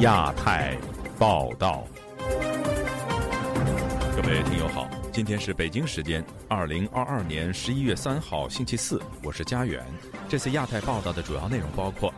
[0.00, 0.76] 亚太
[1.18, 1.82] 报道，
[4.14, 9.82] 各位听友好，今天是北京时间二零二二年十一月三号星期四，我是佳远。
[10.28, 12.12] 这次亚太报道的主要内容包括：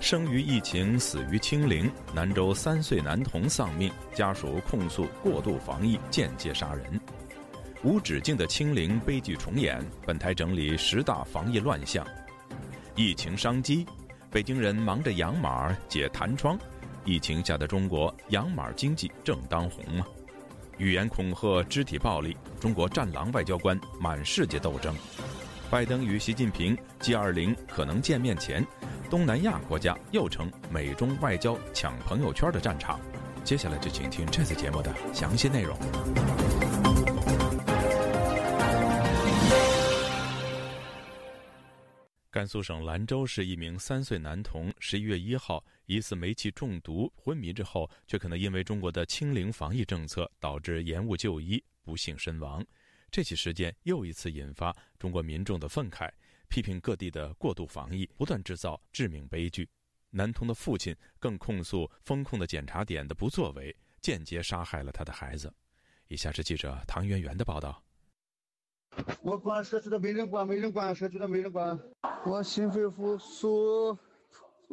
[0.00, 6.98] 生于疫情，死于清零；兰州三岁男童丧命，家属控诉过度防疫间接杀人；
[7.82, 12.02] 无止境的清零悲剧重演，本台整理十大防疫乱象；
[12.96, 13.86] 疫情商机，
[14.30, 16.58] 北京人忙着养马解弹窗。
[17.04, 20.06] 疫情下的中国，养马经济正当红吗？
[20.78, 24.94] 语言恐吓、肢体暴力，中国战狼外交官满世界斗争。
[25.70, 28.64] 拜登与习近平 G20 可能见面前，
[29.10, 33.00] 东南亚国家又成美中外交抢朋友圈的战场。
[33.42, 35.76] 接下来就请听这次节目的详细内容。
[42.30, 45.62] 甘肃省兰州市一名三岁男童，十一月一号
[45.92, 52.64] 疑似煤气中毒昏迷之后，却可能因为中国的清零防疫政策导致延误就医，不幸身亡。
[53.10, 56.10] 这起事件又一次引发中国民众的愤慨，
[56.48, 59.68] 批评各地的过度防疫不断制造致命悲剧。
[60.08, 65.52] 男童的父亲更控诉风控的检查点的不作为，间接杀害了他的孩子。
[66.08, 67.82] 以下是记者唐媛媛的报道。
[69.20, 71.78] 我管社区的没人管，没人管社区的没人管。
[72.24, 73.98] 我心肺复苏，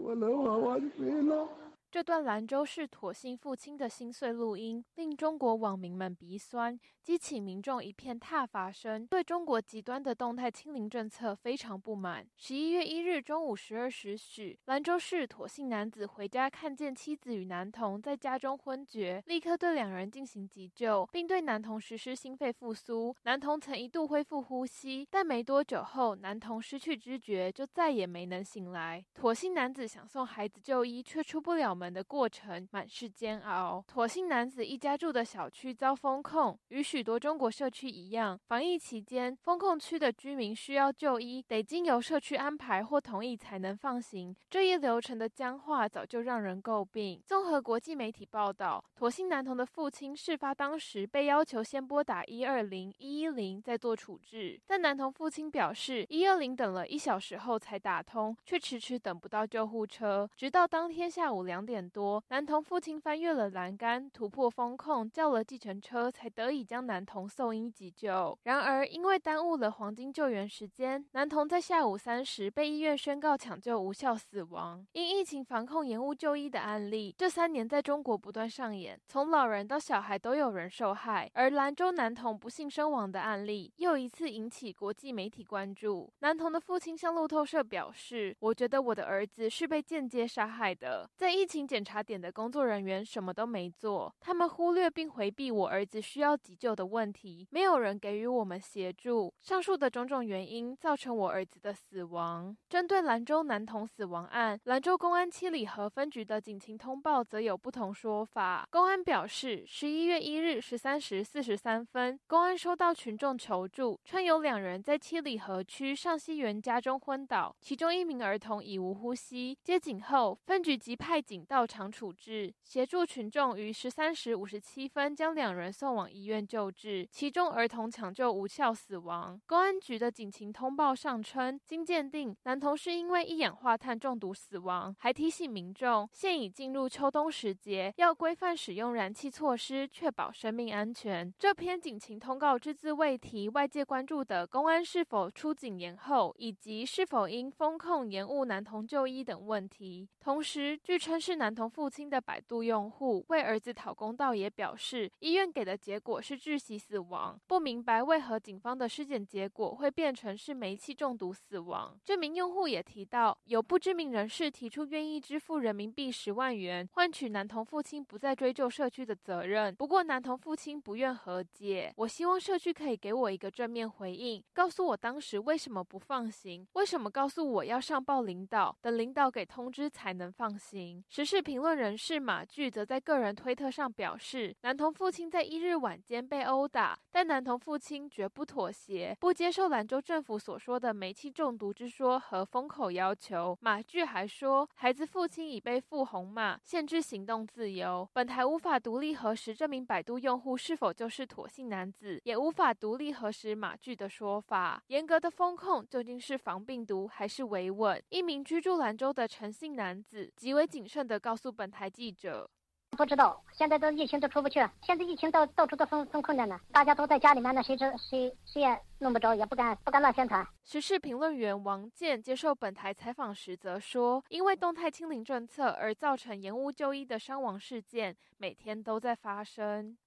[0.01, 1.47] 我的娃娃没了。
[1.91, 12.23] 这段兰州市妥信父亲的心碎录音，令中国网民们鼻酸，激起民众一片挞伐声，对中国极端的动态清零政策非常不满。
[12.37, 23.15] 十一月一日中午十二时许，兰州市妥姓男子回家看见妻子与男童在家中昏厥，立刻对两人进行急救，并对男童实施心肺复苏。
[23.23, 29.03] 男童曾一度恢复呼吸，但没多久后，男童失去知觉，就再也没能醒来。
[29.15, 31.73] 妥信男子想送孩子就医，却出不了。
[31.73, 33.83] 门的过程满是煎熬。
[33.87, 44.35] 妥姓男子一家住的小区遭封控，于许许多中国社区一样，防疫期间，封控区的居民需要就医，得经由社区安排或同意才能放行。
[44.49, 47.23] 这一流程的僵化早就让人诟病。
[47.25, 61.65] 综合国际媒体报道，妥信男童的父亲事发当时被要求先拨打一二零一一零再做处置，但男童父亲表示，一二零等了一小时后才打通，却迟迟等不到救护车，直到当天下午两。
[61.65, 68.37] 点多，男童父亲翻越了栏杆，突破风控，叫了计程车，才得以将男童送医急救。
[68.43, 74.85] 然而，因为耽误了黄金救援时间，男童在下午三时被医院宣告抢救无效死亡。
[74.91, 81.31] 因疫情防控延误就医的案例，这三年在中国不断上演，从老人到小孩都有人受害。
[81.33, 86.11] 而兰州男童不幸身亡的案例，又一次引起国际媒体关注。
[86.19, 99.33] 男童的父亲向路透社表示：“我觉得我的儿子是被间接杀害的，在疫情。”检查点的工作人员什么都没做，他们忽略并回避我儿子需要急救有的问题，没有人给予我们协助。
[99.41, 102.55] 上述的种种原因造成我儿子的死亡。
[102.69, 108.67] 针对兰州男童死亡案，兰州公安七里河分局的警情通报则有不同说法。
[108.69, 119.57] 公安表示，十一月一日十三时四十三分，公安收到群众求助，称有两人在七里河区上西园家中昏倒，其中一名儿童已无呼吸。
[119.63, 121.39] 接警后，分局即派警。
[121.49, 129.39] 到场处置，协助群众于十三时五十七分将两人送往医院救救治，其中儿童抢救无效死亡。
[129.47, 141.33] 公安局的警情通报上称，经鉴定，男童是因为一氧化碳中毒死亡，还提醒民众，现已进入秋冬时节，要规范使用燃气措施，确保生命安全。
[141.39, 150.09] 这篇警情通告只字未提外界关注的公安是否出警延后，以及是否因风控延误男童就医等问题。
[150.19, 151.39] 同时，据称是。
[151.39, 161.95] 男童父亲的百度用户为儿子讨公道，也表示医院给的结果是窒息死亡，不明白为何警方的尸检结果会变成是煤气中毒死亡。
[162.03, 169.75] 这名用户也提到，有不知名人士提出愿意支付人民币十万元，换取男童父亲不再追究社区的责任。
[169.75, 171.93] 不过男童父亲不愿和解。
[171.97, 181.03] 我希望社区可以给我一个正面回应，告诉我当时为什么不放行，为什么告诉我要上报领导，等领导给通知才能放行。
[181.09, 193.57] 时事评论人士马巨则在个人推特上表示，男童父亲在一日晚间被被殴打，但男童父亲绝不妥协，不接受兰州政府所说的煤气中毒之说和封口要求。
[193.59, 198.07] 马巨还说，孩子父亲已被付红码，限制行动自由。
[198.13, 204.81] 本台无法独立核实这名百度用户是否就是妥信男子，也无法独立核实马巨的说法。
[204.87, 208.01] 严格的风控究竟是防病毒还是维稳？
[208.07, 211.19] 一名居住兰州的诚信男子极为谨慎的。
[211.19, 212.49] 告诉本台记者。
[212.97, 220.45] 不知道，现在都疫情都出不去，现在疫情到到处都封封困着呢，大家都在家里面，呢谁知谁谁也弄不着，也不敢不敢乱宣传。
[220.65, 229.97] 时事评论员王健接受本台采访时则说，因为动态清零政策而造成延误就医的伤亡事件，每天都在发生。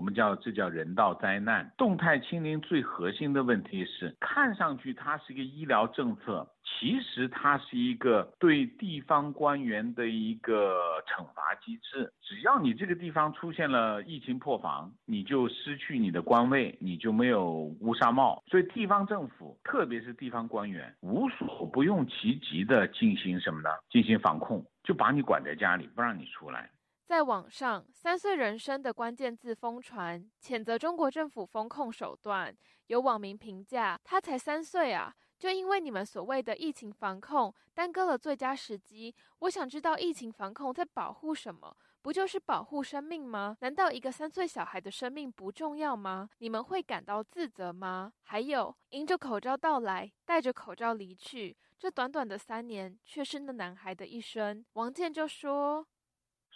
[0.00, 1.70] 我们叫这叫人道灾难。
[1.76, 12.10] 动态清零最核心的问题是，看上去它是一个医疗政策，其实它是一个对地方官员的一个惩罚机制。
[12.22, 18.42] 只要你这个地方出现了疫情破防，你就失去你的官位，你就没有乌纱帽。
[18.46, 23.68] 所以地方政府，特别是地方官员，无所不用其极的进行什么呢？
[23.90, 26.70] 进行防控，就把你管在家里，不让你出来。
[27.10, 32.56] 在网上，“三岁人生”的关键字疯传，谴责中国政府风控手段。
[32.86, 41.76] 有网民评价：“他才三岁啊，就因为你们所谓的疫情防控耽搁了最佳时机。”我想知道，疫情防控在保护什么？
[42.00, 43.56] 不就是保护生命吗？
[43.58, 46.30] 难道一个三岁小孩的生命不重要吗？
[46.38, 48.12] 你们会感到自责吗？
[48.22, 54.64] 还有，迎着口罩到来，戴着口罩离去，这短短的三年，却是那男孩的一生。
[54.74, 55.84] 王健就说。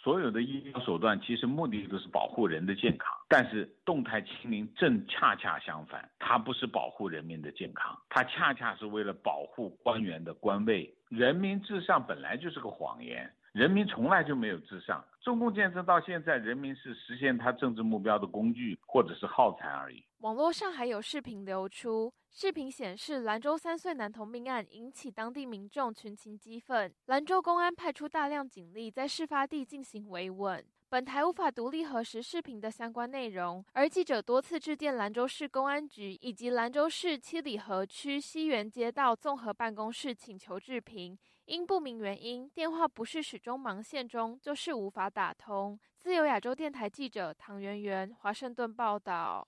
[0.05, 10.95] 所有的医疗手段其实目的都是保护人的健康，但是动态清零正恰恰相反，它不是保护人民的健康，它恰恰是为了保护官员的官位。
[11.09, 15.01] 人民至上本来就是个谎言，人民从来就没有至上。
[15.21, 20.03] 中共建设到现在，人民是实现他政治目标的工具或者是耗材而已。
[20.17, 30.61] 网络上还有视频流出，视频显示兰州三岁男童命案引起当地民众群情激愤，兰州公安派出大量警力在事发地进行维稳。
[30.89, 41.17] 本台无法独立核实视频的相关内容，而记者多次致电兰州市公安局以及兰州市七里河区西园街道综合办公室请求置评。
[41.45, 45.79] 因不明原因，电话不是始终忙线中，就是无法打通。
[45.99, 49.47] 自由亚洲电台记者唐媛媛，华盛顿报道。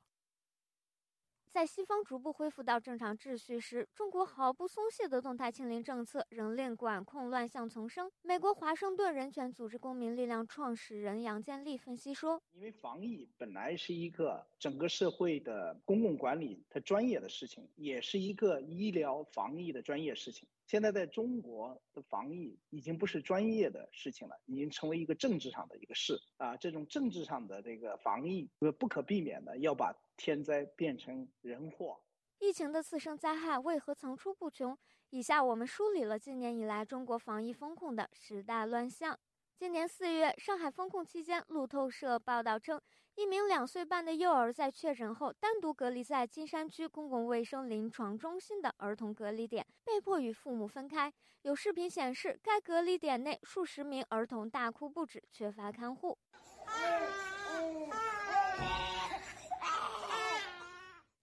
[1.51, 8.11] 在西方逐步恢复到正常秩序时，中国毫不松懈的动态清零政策仍令管控乱象丛生。
[8.21, 26.57] 美国华盛顿人权组织公民力量创始人杨建立分析说：“因为防疫本来是一个整个社会的公共管理它专业的事情，也是一个医疗防疫的专业事情。”现在在中国的防疫已经不是专业的事情了，已经成为一个政治上的一个事啊！
[26.57, 32.01] 这种政治上的这个防疫，不可避免的要把天灾变成人祸。
[32.39, 34.77] 疫情的次生灾害为何层出不穷？
[35.11, 39.17] 以下我们梳理了今年以来中国防疫风控的十大乱象。
[39.55, 42.79] 今年四月，上海封控期间，路透社报道称。
[43.15, 51.11] 一名两岁半的幼儿在确诊后单独隔离在金山区公共卫生临床中心的儿童隔离点，被迫与父母分开。
[51.41, 56.15] 有视频显示，该隔离点内数十名儿童大哭不止，缺乏看护。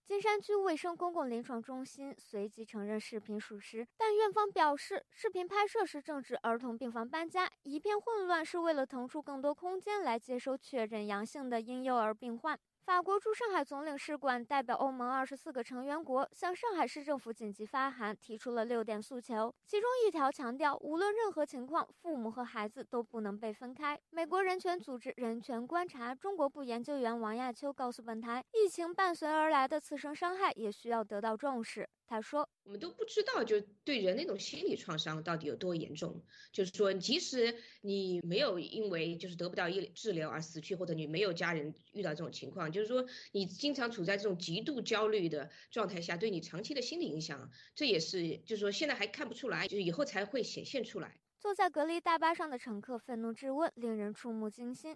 [0.05, 12.59] 金山区卫生公共临床中心随即承认视频属实，但院方表示，视频拍摄时正值儿童病房搬家，一片混乱，是为了腾出更多空间来接收确诊阳性的婴幼儿病患。
[12.85, 23.99] 法国驻上海总领事馆代表欧盟二十四个成员国向上海市政府紧急发函，提出了六点诉求，其中一条强调，无论任何情况，父母和孩子都不能被分开。
[24.11, 31.89] 美国人权组织人权观察中国部研究员王亚秋告诉本台，疫情伴随而来的次生伤害也需要得到重视。
[32.07, 36.23] 他说：“我们都不知道，就对人那种心理创伤到底有多严重。
[36.51, 54.91] 就是说，即使你没有因为就是得不到医治疗而死去，或者你没有家人遇到这种情况，就是说你经常处在这种极度焦虑的状态下，对你长期的心理影响，这也是就是说现在还看不出来，就是以后才会显现出来。”坐在隔离大巴上的乘客愤怒质问，令人触目惊心：“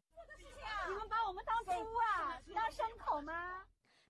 [0.90, 2.42] 你们把我们当猪啊？
[2.54, 3.64] 当牲口吗？”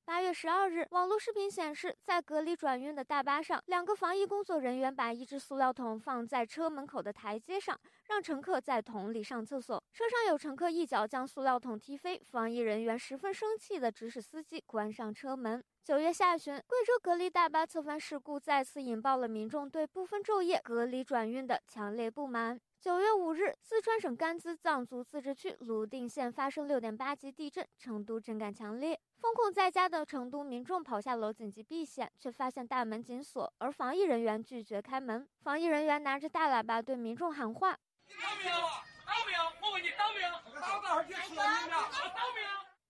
[0.09, 9.83] 八月十二日，网络视频显示，在隔离转运的大巴上，两个防疫工作人员把一只塑料桶放在车门口的台阶上，让乘客在桶里上厕所。
[9.93, 15.63] 车上有乘客一脚将塑料桶踢飞，防疫人员十分生气地指使司机关上车门。
[15.89, 22.61] 九月下旬，贵州隔离大巴侧翻事故再次引爆了民众对不分昼夜隔离转运的强烈不满。
[22.79, 28.99] 九月五日，四川省甘孜藏族自治区泸定县发生六点八级地震，成都震感强烈。
[29.17, 35.27] 封控在家的成都民众跑下楼紧急避险，却发现大门紧锁，而防疫人员拒绝开门。
[35.41, 37.75] 防疫人员拿着大喇叭对民众喊话
[38.21, 38.67] ：“当兵了，
[39.07, 39.35] 当兵！
[39.63, 40.21] 我问你当兵，
[40.53, 41.75] 当哪儿去说你呢？
[42.15, 42.43] 当兵！”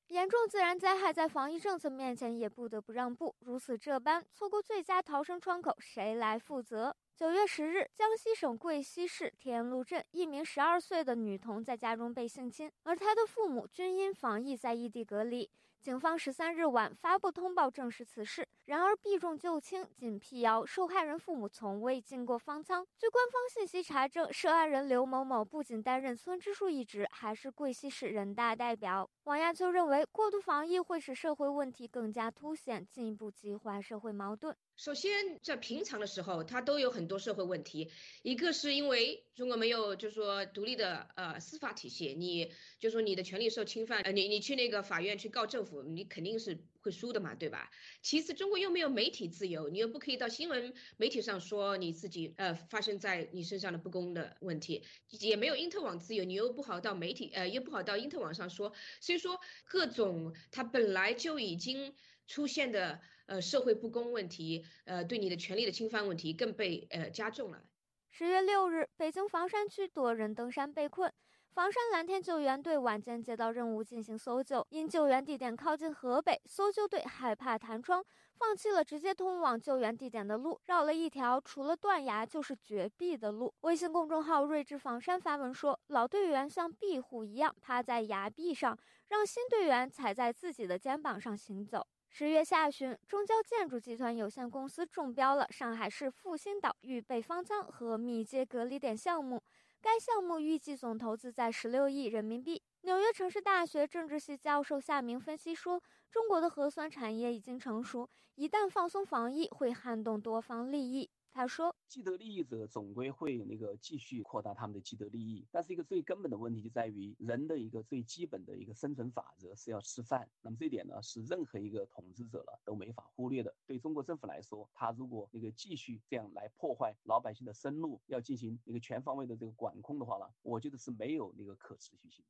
[0.09, 6.95] 严重自然灾害在防疫政策面前也不得不让步，如此这般，错过最佳逃生窗口，谁来负责？
[7.15, 15.47] 九月十日，江西省贵溪市天路镇一名十二岁的女童在家中被性侵，而她的父母均因防疫在异地隔离。
[15.79, 22.85] 警方十三日晚发布通报证实此事，然而避重就轻，仅辟谣受害人父母从未进过方舱。
[22.99, 29.09] 据官方信息查证，涉案人刘某某不仅担任村支书一职，还是贵溪市人大代表。
[29.23, 34.55] 王亚秋认为，过度防疫会使社会问题更加凸显，进一步激化社会矛盾。
[34.79, 37.91] 首先，在平常的时候，它都有很多社会问题。
[38.21, 47.69] 一个是因为中国没有，就是说独立的呃司法体系，你就说你的权利受侵犯，呃，你你去那个法院去告政府，你肯定是会输的嘛，对吧？
[48.01, 58.71] 其次，中国又没有媒体自由，你又不可以到新闻媒体上说你自己呃发生在你身上的不公的问题，也没有因特网自由，你又不好到媒体呃又不好到因特网上说，
[59.01, 61.93] 所以说各种它本来就已经
[62.29, 63.01] 出现的。
[63.29, 67.61] 呃，社会不公问题，呃，对你的权利的侵犯问题更被呃加重了。
[68.09, 71.13] 十月六日，北京房山区多人登山被困，
[71.53, 83.53] 房山蓝天救援队晚间接到任务进行搜救，因救援地点靠近河北，搜救队害怕弹窗，放弃了直接通往救援地点的路，绕了一条除了断崖就是绝壁的路。
[83.61, 88.75] 微信公众号“睿智房山”发文说，老队员像壁虎一样趴在崖壁上，
[89.09, 91.85] 让新队员踩在自己的肩膀上行走。
[92.11, 99.41] 十月下旬，中交建筑集团有限公司中标了上海市复兴岛预备方舱和密接隔离点项目。
[99.79, 102.61] 该项目预计总投资在十六亿人民币。
[102.81, 120.29] 纽约城市大学政治系教授夏明分析说：“中国的核酸产业已经成熟，一旦放松防疫，会撼动多方利益。”他说：“既得利益者总归会那个继续扩大他们的既得利益，但是一个最根本的问题就在于人的一个最基本的一个生存法则是要吃饭。
[120.41, 123.55] 那么这一点呢，是任何一个统治者了都没法忽略的。
[123.65, 132.21] 对中国政府来说，他如果那个继续这样来破坏老百姓的生路，要进行一个全方位的这个管控的话呢，我觉得是没有那个可持续性。”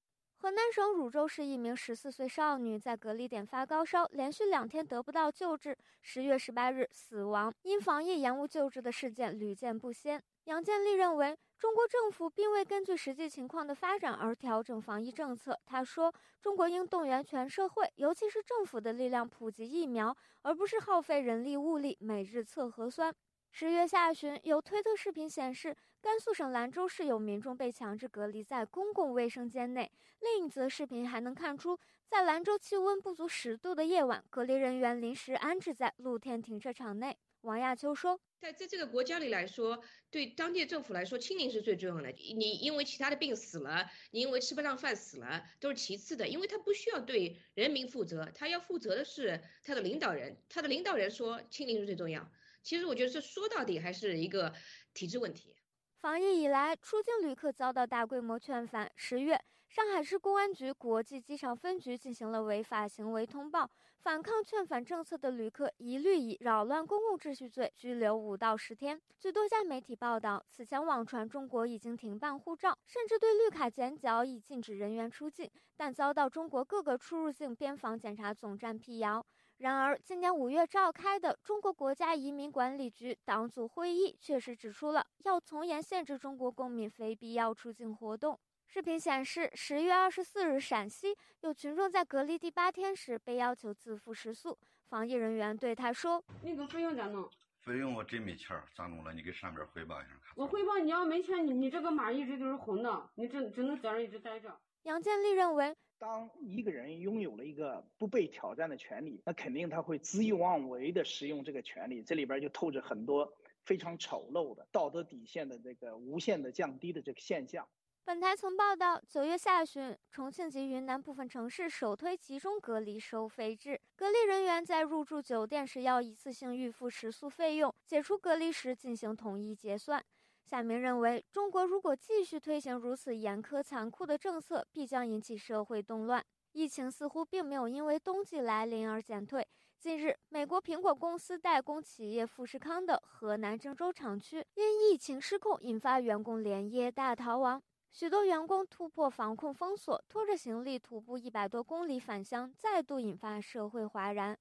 [0.42, 7.54] 河南省汝州市一名十四岁少女在隔离点发高烧，连续两天得不到救治，十月十八日死亡。
[7.64, 10.24] 因防疫延误救治的事件屡见不鲜。
[10.46, 15.60] 杨建立认为，中国政府并未根据实际情况的发展而调整防疫政策。
[15.66, 23.14] 他说：“中国应动员全社会，尤其是政府的力量普及疫苗，而不是耗费人力物力每日测核酸。”
[23.52, 29.92] 十月下旬，有推特视频显示，甘肃省兰州市有民众被强制隔离在公共卫生间内。
[30.22, 31.78] 另一则视频还能看出，
[32.08, 37.18] 在兰州气温不足十度的夜晚，隔离人员临时安置在露天停车场内。
[37.42, 42.10] 王亚秋说：“在在这个国家里来说，对当地政府来说，清零是最重要的。
[42.12, 50.42] 你因为其他的病死了，你因为吃不上饭死了，都是其次的，因为他不需要对人民负责，他要负责的是他的领导人。
[50.48, 52.32] 他的领导人说清零是最重要。”
[52.64, 54.54] 其实我觉得这说到底还是一个
[54.94, 55.56] 体制问题。
[56.02, 58.90] 防疫以来，出境旅客遭到大规模劝返。
[58.96, 59.38] 十月，
[59.68, 69.02] 上海市公安局国际机场分局进行了违法行为通报，反抗劝返政策的旅客一律以扰乱公共秩序罪拘留五到十天。
[69.20, 79.26] 据多家媒体报道，此前网传中国已经停办护照，甚至对绿卡剪角，已禁止人员出境，但遭到中国各个出入境边防检查总站辟谣。
[79.60, 88.40] 然而，今年五月召开的中国国家移民管理局党组会议确实指出了要从严限制中国公民非必要出境活动。
[88.68, 97.30] 视频显示，十月二十四日，陕西有群众在隔离第八天时被要求自付食宿，防疫人员对他说：“那个费用咋弄？
[97.62, 99.12] 费用我真没钱，咋弄了？
[99.12, 100.12] 你给上边汇报一下。
[100.36, 105.76] 我汇报，你要没钱，你你这个码一直都是红的，你只只能在这一直待着。”杨建立认为。
[106.00, 113.32] 当一个人拥有了一个不被挑战的权利，那肯定他会恣意妄为的使用这个权利，这里边就透着很多
[113.66, 117.68] 非常丑陋的道德底线的这个无限的降低的这个现象。
[118.06, 130.04] 本台曾报道，九月下旬，重庆及云南部分城市首推集中隔离收费制，隔离人员在入住酒店时要一次性预付食宿费用，解除隔离时进行统一结算。
[130.44, 136.26] 夏明认为，中国如果继续推行如此严苛残酷的政策，必将引起社会动乱。
[136.54, 139.48] 疫情似乎并没有因为冬季来临而减退。
[139.80, 154.38] 近日，美国苹果公司代工企业富士康的河南郑州厂区因疫情失控，引发员工连夜大逃亡，许多员工突破防控封锁，拖着行李徒步一百多公里返乡，再度引发社会哗然。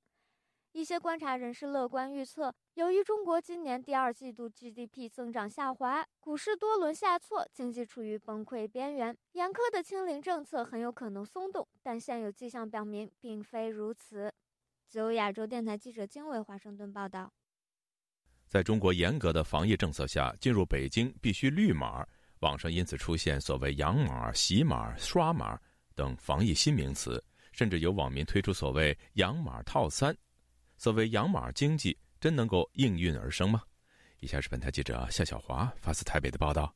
[0.79, 11.67] 一些观察人士乐观预测，由于中国今年第二季度 GDP 增长下滑，股市多轮下挫，经济处于崩溃边缘，严苛的清零政策很有可能松动。
[11.83, 14.33] 但现有迹象表明，并非如此。
[14.87, 17.33] 自由亚洲电台记者经纬华盛顿报道。
[18.47, 22.07] 在中国严格的防疫政策下，进入北京必须绿码，
[22.39, 25.59] 网上因此出现所谓“养码”“洗码”“刷码”
[25.97, 27.21] 等防疫新名词，
[27.51, 30.17] 甚至有网民推出所谓“养码套餐”。
[30.79, 33.61] 所谓“养马经济”，真能够应运而生吗？
[34.21, 36.75] 以下是本台记者夏小华发自台北的报道。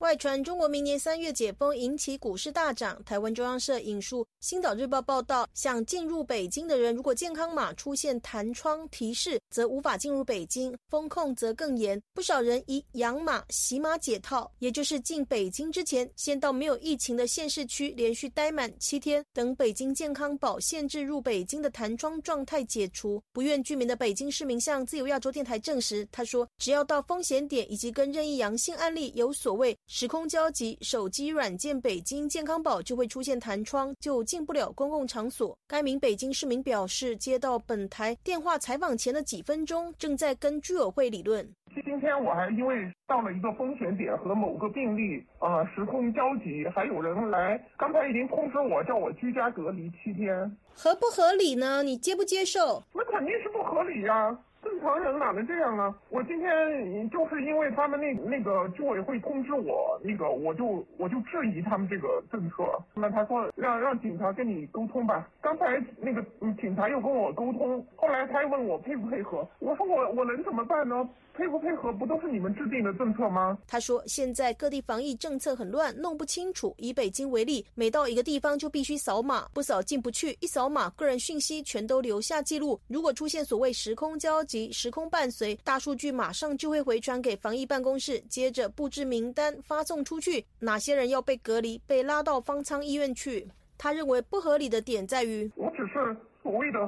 [0.00, 2.98] 外传中国明年三月解封引起股市大涨。
[3.04, 10.74] 台湾中央社引述《星岛日报》报道，想进入北京的人，如果健康码出现弹窗提示，则无法进入北京。
[10.88, 23.22] 风控则更严，不少人以养码、洗码解套，也就是进北京之前，先到没有疫情的县市区连续待满七天，等北京健康宝限制入北京的弹窗状态解除。
[23.34, 29.76] 不愿居民的北京市民向自由亚洲电台证实，他说，只要到风险点以及跟任意阳性案例有所谓。
[29.92, 35.58] 时空交集，手机软件北京健康宝就会出现弹窗，就进不了公共场所。
[35.66, 41.44] 该名北京市民表示，接到本台电话采访前的几分钟，正在跟居委会理论。
[41.84, 50.56] 今天我还因为到了一个风险点和某个病例呃时空交集，还有人来，刚才已经通知我，叫我居家隔离七天。
[50.72, 51.82] 合不合理呢？
[51.82, 52.80] 你接不接受？
[52.94, 54.30] 那肯定是不合理呀。
[54.30, 54.38] 正
[54.80, 55.94] 常人哪能这样呢？
[56.08, 62.64] 我今天就是因为他们那那个居委会通知我，那个我就我就质疑他们这个政策。
[62.94, 65.28] 那他说让让警察跟你沟通吧。
[65.40, 66.24] 刚才那个
[66.60, 69.46] 警察又跟我沟通，后来他又问我配不配合。
[69.58, 71.08] 我说我我能怎么办呢？
[71.40, 73.56] 配不配合不都是你们制定的政策吗？
[73.66, 76.74] 他说现在各地防疫政策很乱，弄不清楚。
[76.76, 80.36] 以北京为例，每到一个地方就必须扫码，不扫进不去。
[80.40, 82.78] 一扫码，个人讯息全都留下记录。
[82.88, 93.48] 如果出现所谓时空交集、时空伴随，大数据马上就会回传给防疫办公室，接着布置名单发送出去，哪些人要被隔离，被拉到方舱医院去。
[93.78, 96.14] 他认为不合理的点在于，我只是。
[96.42, 96.78] 所谓的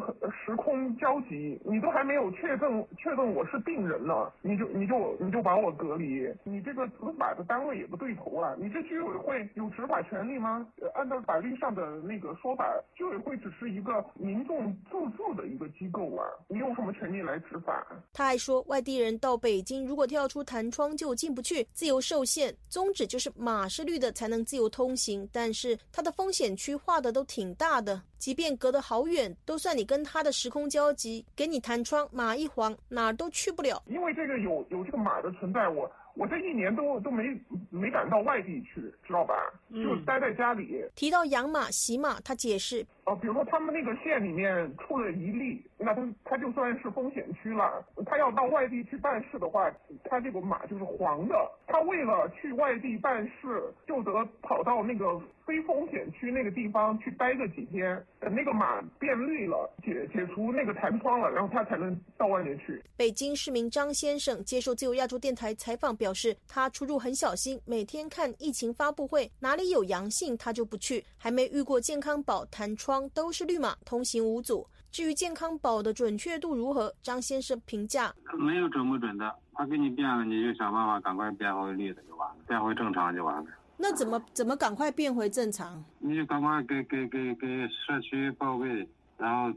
[0.44, 8.54] 时空交集，你都还没有确认确认我是病人呢，你就你就你就把我隔离，你这个执法的单位也不对头啊！
[8.58, 10.66] 你这居委会有执法权利吗？
[10.94, 17.86] 按照法律上的那个说法，居委会只是一个民众自治的一个机构啊，你有什么权利来执法？
[18.14, 28.00] 他还说，外地人到北京如果跳出弹窗就进不去，自由受限，宗旨就是码是绿的才能自由通行，但是它的风险区画的都挺大的。
[28.22, 33.82] 即便隔得好远，都算你跟他的时空交集，给你弹窗，马一黄，哪儿都去不了。
[33.88, 35.90] 因为这个有有这个马的存在，我。
[36.14, 37.38] 我这一年都都没
[37.70, 39.34] 没敢到外地去，知道吧？
[39.72, 40.84] 就待在家里。
[40.94, 47.82] 提到养马、洗马，他解释：哦，比如说他们那个县里面出了一例，那他他就算是风险区了。
[48.04, 49.72] 他要到外地去办事的话，
[50.04, 51.34] 他这个马就是黄的。
[51.66, 62.82] 他为了去外地办事，就得跑到那个非风险区那个地方去待个几天，等那个马变绿了，解解除那个弹窗了，然后他才能到外面去。
[62.98, 65.96] 北京市民张先生接受自由亚洲电台采访。
[66.02, 74.66] 表示他出入很小心，每天看疫情发布会，哪里有阳性他就不去，还没遇过健康宝弹窗都是绿码，通行无阻。
[74.90, 83.46] 至于健康宝的准确度如何，张先生评价没有准不准的，他给你变了，你就想办法赶快变回绿的就完了，变回正常就完了。
[83.76, 85.84] 那怎么怎么赶快变回正常？
[86.00, 89.56] 你就赶快给给给给社区报备，然后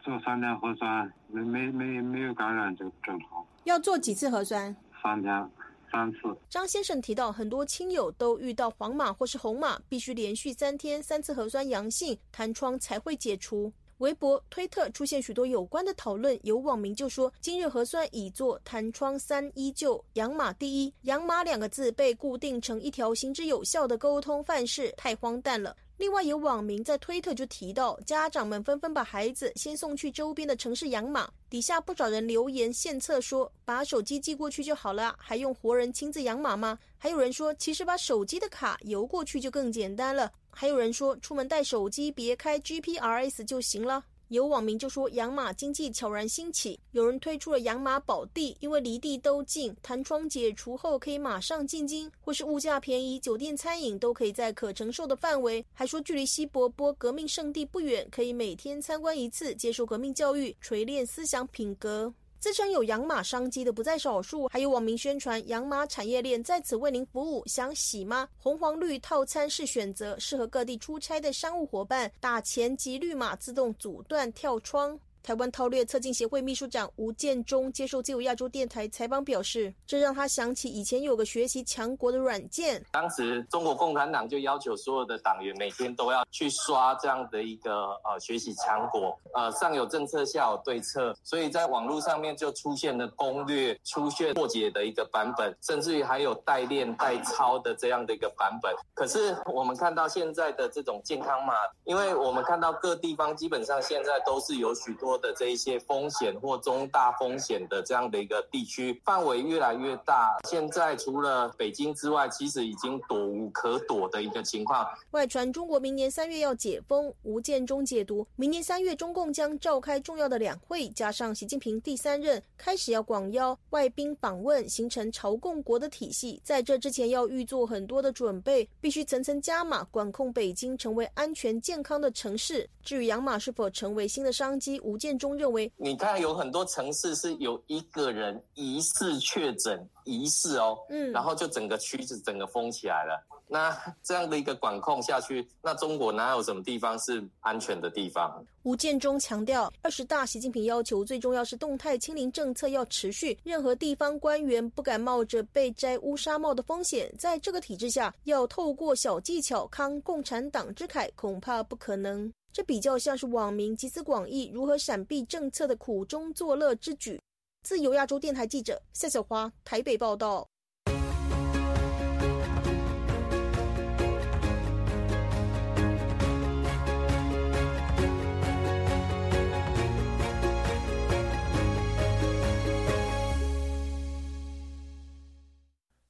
[0.00, 3.44] 做三天核酸，没没没没有感染就正常。
[3.64, 4.74] 要做几次核酸？
[5.02, 5.50] 三天。
[5.96, 6.18] 三次。
[6.50, 13.72] 张先生提到，很多亲友都遇到黄码或是红码，必须连续三天三次核酸阳性，弹窗才会解除。
[13.98, 25.74] 微博、推特出现许多有关的讨论，有网民就说：“今日核酸已做，弹窗三依旧，养马第一。”养马两个字被固定成一条行之有效的沟通范式，太荒诞了。
[25.98, 31.26] 另外，有网民在推特就提到，家长们纷纷把孩子先送去周边的城市养马。
[31.48, 36.78] 底下不少人留言献策说，把手机寄过去就好了，还用活人亲自养马吗？
[36.98, 40.30] 还有人说，其实把手机的卡邮过去就更简单了。
[40.50, 44.04] 还有人说，出门带手机别开 GPRS 就行了。
[44.28, 55.64] 有网民就说，养马经济悄然兴起，有人推出了养马宝地，因为离地都近，弹窗解除后可以马上进京，或是物价便宜，酒店餐饮都可以在可承受的范围。
[55.72, 62.12] 还说距离西伯波革命圣地不远，可以每天参观一次，接受革命教育，锤炼思想品格。
[62.46, 67.42] 自称有养马商机的不在少数，还有网民宣传养马产业链在此为您服务。
[67.48, 68.28] 想洗吗？
[68.38, 72.08] 红黄绿套餐是选择，适合各地出差的商务伙伴。
[72.20, 74.96] 打钱及绿码自动阻断跳窗。
[75.26, 82.80] 台湾韬略策进协会秘书长吴建中接受自由亚洲电台采访表示，这让他想起以前有个学习强国的软件。
[82.92, 98.72] 当时中国共产党就要求所有的党员每天都要去刷这样的一个呃学习强国，呃上有政策下有对策，所以在网络上面就出现了攻略、出现破解的一个版本，甚至于还有代练代抄的这样的一个版本。
[98.94, 110.36] 可是我们看到现在的这种健康码，因为我们看到各地方基本上现在都是有许多的这一些风险或中大风险的这样的一个地区，范围越来越大。
[110.44, 114.88] 现在除了北京之外，其实已经躲无可躲的一个情况。
[115.10, 126.40] 外传中国明年三月要解封，吴建中解读，明年三月中共将召开重要的两会，加上习近平第三任开始要广邀外宾访问，形成朝贡国的体系。
[126.42, 132.68] 在这之前要预做很多的准备，必须层层加码管控北京，成为安全健康的城市。
[132.82, 143.22] 至于养马是否成为新的商机，吴建中认为，你看有很多城市是有一个人疑似确诊，疑似哦，嗯，然后就整个区子整个封起来了。
[143.48, 148.44] 那这样的一个管控下去，那中国哪有什么地方是安全的地方？
[148.64, 157.08] 吴建中强调，二十大习近平要求最重要是动态清零政策要持续，任何地方官员不敢冒着被摘乌纱帽的风险。
[157.16, 162.32] 在这个体制下，要透过小技巧康共产党之慨，恐怕不可能。
[162.56, 167.20] 这比较像是网民集思广益如何闪避政策的苦中作乐之举。
[167.62, 170.48] 自由亚洲电台记者夏小华台北报道。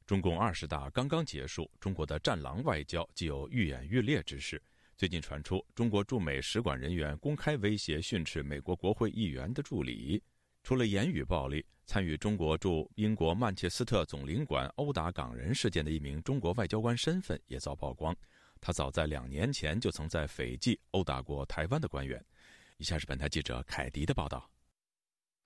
[0.06, 4.62] 中共二十大刚刚结束，中国的“战狼”外交既有愈演愈烈之势。
[4.96, 10.22] 最近传出，中国驻美使馆人员公开威胁训斥美国国会议员的助理。
[10.62, 18.16] 除了言语暴力，参与中国驻英国曼彻斯特总领馆殴打港人事件的一名中国外交官身份也遭曝光。
[18.58, 22.24] 他早在两年前就曾在斐济殴打过台湾的官员。
[22.78, 24.50] 以下是本台记者凯迪的报道。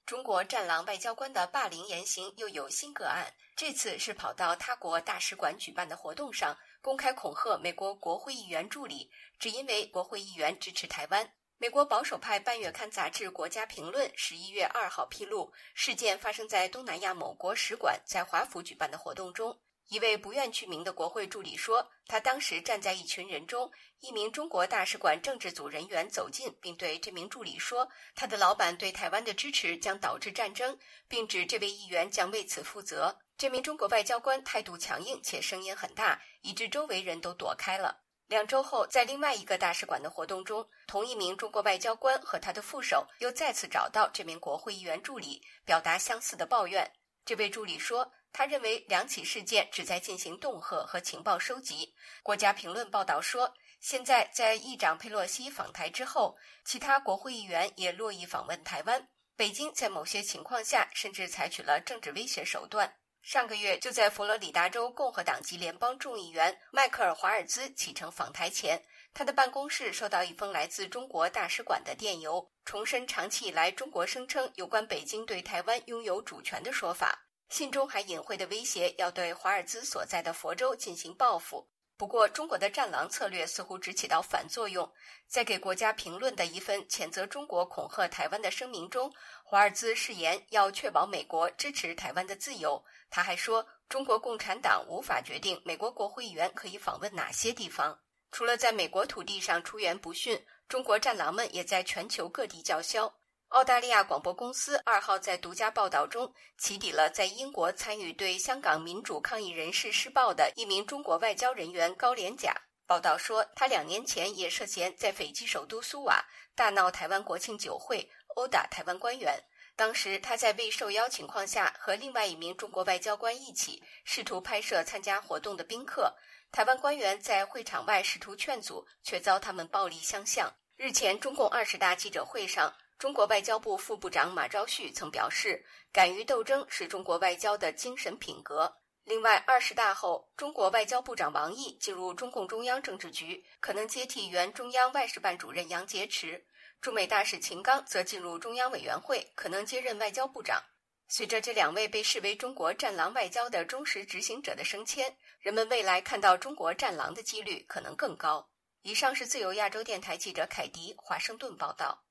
[0.07, 11.31] 中国“战狼”外交官的霸凌言行又有新个案，这次是跑到他国大使馆举办的活动上，公开恐吓美国国会议员助理，只因为国会议员支持台湾。
[11.59, 19.61] 美国保守派半月刊杂志《国家评论》十一月二号披露，事件发生在东南亚某国使馆在华府举办的活动中。
[19.89, 33.19] 一位不愿具名的国会助理说，他当时站在一群人中，一名中国大使馆政治组人员走近，并对这名助理说，他的老板对台湾的支持将导致战争，并指这位议员将为此负责。
[33.41, 38.03] 这名中国外交官态度强硬且声音很大，以致周围人都躲开了。
[38.27, 46.93] 两周后，在另外一个大使馆的活动中，同一名中国外交官和他的副手又再次找到这名国会议员助理，表达相似的抱怨。
[47.25, 48.13] 这位助理说。
[48.33, 51.93] 他认为两起事件旨在进行恫吓和情报收集。
[52.23, 59.09] 国家评论报道说，现在在议长佩洛西访台之后，其他国会议员也络绎访问台湾。
[59.35, 63.00] 北京在某些情况下甚至采取了政治威胁手段。
[63.23, 77.27] 上个月，就在佛罗里达州共和党籍联邦众议员迈克尔·华尔兹启程访台前，他的办公室收到一封来自中国大使馆的电邮，重申长期以来中国声称有关北京对台湾拥有主权的说法。
[77.51, 81.69] 信中还隐晦地威胁要对华尔兹所在的佛州进行报复。
[82.01, 84.91] 不过，中国的“战狼”策略似乎只起到反作用。
[85.27, 89.13] 在给国家评论的一份谴责中国恐吓台湾的声明中，
[89.45, 92.83] 华尔兹誓言要确保美国支持台湾的自由。
[93.11, 98.01] 他还说，中国共产党无法决定美国国会议员可以访问哪些地方。
[98.33, 103.13] 除了在美国土地上出言不逊，中国“战狼”们也在全球各地叫嚣。
[103.51, 112.55] 澳大利亚广播公司二号在独家报道中起底了在英国参与对香港民主抗议人士施暴的一名中国外交人员高连甲。
[112.87, 119.37] 报道说，他两年前也涉嫌在斐济首都苏瓦大闹台湾国庆酒会，殴打台湾官员。
[119.75, 126.15] 当时他在未受邀情况下，和另外一名中国外交官一起试图拍摄参加活动的宾客。
[126.53, 130.53] 台湾官员在会场外试图劝阻，却遭他们暴力相向。
[130.77, 132.73] 日前，中共二十大记者会上。
[133.01, 138.71] 中国外交部副部长马朝旭曾表示，敢于斗争是中国外交的精神品格。
[139.05, 146.39] 另外，二十大后，中国外交部长王毅进入中共中央政治局，可能接替原中央外事办主任杨洁篪；
[146.83, 150.63] 驻美大使秦刚则进入中央委员会，可能接任外交部长。
[151.09, 158.47] 随着这两位被视为中国“战狼”外交的忠实执行者的升迁，人们未来看到中国“战狼”的几率可能更高。
[158.83, 162.05] 以上是自由亚洲电台记者凯迪华盛顿报道。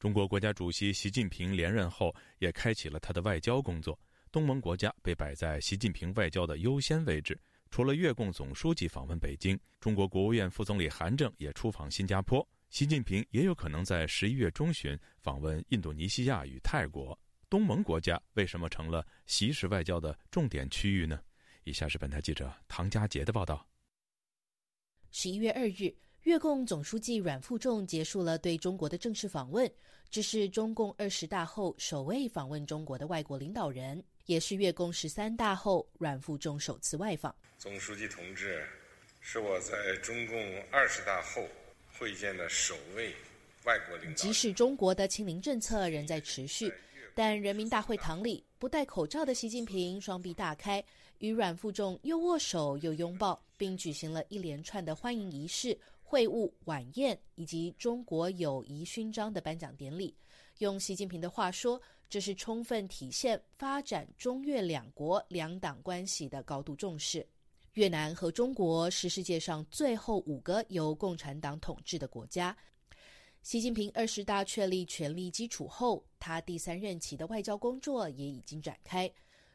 [0.00, 3.96] 中国国家主席习近平连任后，也开启了他的外交工作。
[4.32, 7.38] 东盟国家被摆在习近平外交的优先位置。
[7.70, 12.44] 除了越共总书记访问北京，中国国务院副总理韩正也出访新加坡。
[12.70, 17.16] 习近平也有可能在十一月中旬访问印度尼西亚与泰国。
[17.50, 21.20] 东盟国家为什么成了习式外交的重点区域呢？
[21.64, 23.68] 以下是本台记者唐佳杰的报道。
[25.10, 25.94] 十一月二日。
[26.24, 29.70] 越共总书记阮富仲结束了对中国的正式访问，
[30.10, 37.34] 这是中共二十大后首位访问中国的外国领导人，也是越共十三大后阮富仲首次外访。
[37.56, 38.62] 总书记同志
[39.22, 40.36] 是我在中共
[40.70, 41.42] 二十大后
[41.98, 43.14] 会见的首位
[43.64, 44.14] 外国领导人。
[44.14, 46.70] 即使中国的清零政策仍在持续，
[47.14, 50.84] 但人民大会堂里不戴口罩的习近平双臂大开，
[51.20, 55.78] 与阮富仲又握手又拥抱，并举行了一连串的欢迎仪式。
[56.10, 60.12] 会晤、晚宴以及中国友谊勋章的颁奖典礼，
[60.58, 67.24] 用习近平的话说，这是充分体现发展中越两国两党关系的高度重视。
[67.74, 72.56] 越南和中国是世界上最后五个由共产党统治的国家。
[73.44, 79.08] 习近平二十大确立权力基础后，他第三任期的外交工作也已经展开，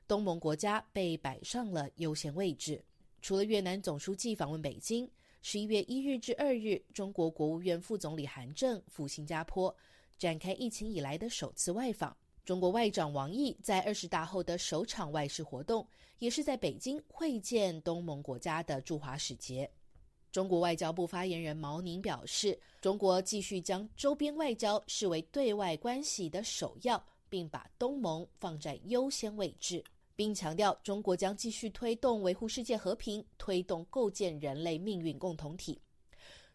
[0.07, 2.81] 东盟国家被摆上了优先位置。
[3.21, 5.05] 除了越南总书记访问北京。
[5.47, 9.73] 十一月一日至二日，中国国务院副总理韩正赴新加坡，
[10.17, 12.17] 展开疫情以来的首次外访。
[12.43, 19.69] 中国外长王毅在二十大后的首场外事活动，也是在北京会见东盟国家的驻华使节。
[20.31, 29.83] 中国外交部发言人毛宁表示，中国继续将周边外交视为对外关系的首要，并把东盟放在优先位置。
[30.15, 35.79] 并强调，中国将继续推动维护世界和平，推动构建人类命运共同体。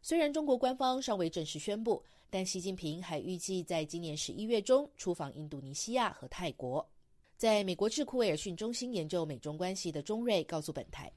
[0.03, 6.89] 虽然中国官方尚未正式宣布，但习近平还预计在今年十一月中出访印度尼西亚和泰国。
[7.37, 11.11] 在美国智库威尔逊中心研究美中关系的钟瑞告诉本台：“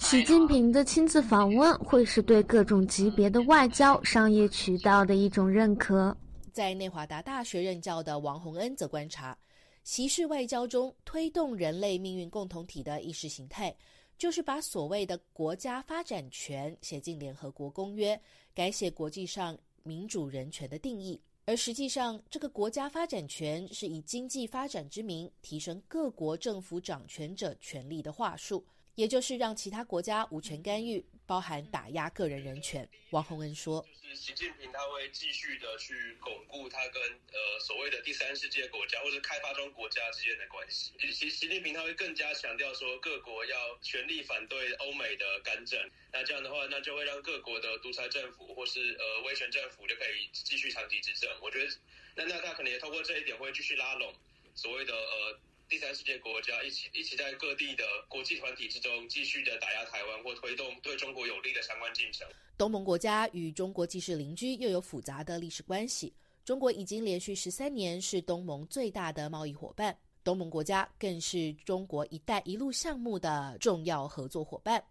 [0.00, 6.16] 习近平的亲自访问会是对各种级别的外交商业渠道的一种认可。”
[6.52, 9.36] 在内华达大学任教的王洪恩则观察，
[9.84, 13.74] 习式外交中推动人类命运共同体的意识形态，
[14.18, 18.20] 就是把所谓的国家发展权写进联合国公约，
[18.54, 21.20] 改写国际上民主人权的定义。
[21.44, 28.64] 而实际上，这个国家发展权是以经济发展之名，提升各国政府掌权者权力的话术。
[28.94, 32.86] 也就是让其他国家无权干预，包含打压个人人权。
[33.10, 33.82] 王洪恩说
[34.16, 40.92] ：“习近平他会继续的去巩固他跟呃所谓的第三世界国家或者开发中国家之间的关系。
[41.12, 45.90] 习习近平他会更加强调说各国要全力反对欧美的干政。
[46.12, 51.30] 那这样的话，那就会让各国的独裁政府或是呃威权政府就可以继续长期执政。
[51.40, 51.72] 我觉得，
[52.16, 54.14] 那那他可能也通过这一点会继续拉拢
[54.54, 55.40] 所谓的呃。”
[55.72, 62.28] 第三世界国家一起一起在各地的国际团体之中继续的打压台湾或推动对中国有利的相关进程。
[62.58, 66.12] 东盟国家与中国既是邻居，又有复杂的历史关系。
[66.44, 74.84] 中国已经连续十三年是东盟最大的贸易伙伴，东盟国家更是中国“一带一路”项目的重要合作伙伴。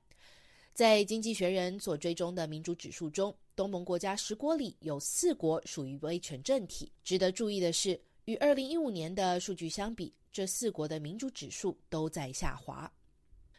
[0.74, 6.91] 在经济学人所追踪的民主指数中，东盟国家十国里有四国属于威权政体。
[7.04, 10.12] 值得注意的是，与二零一五年的数据相比。
[10.32, 12.91] 这四国的民主指数都在下滑。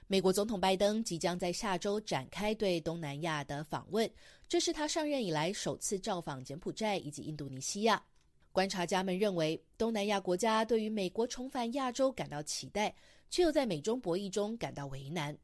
[0.07, 4.11] 美国总统拜登即将在下周展开对东南亚的访问，
[4.47, 8.03] 这是他上任以来首次造访柬埔寨以及印度尼西亚。
[8.51, 12.95] 观察家们认为，东南亚国家对于美国重返亚洲感到期待，
[13.31, 15.35] 却又在美中博弈中感到为难。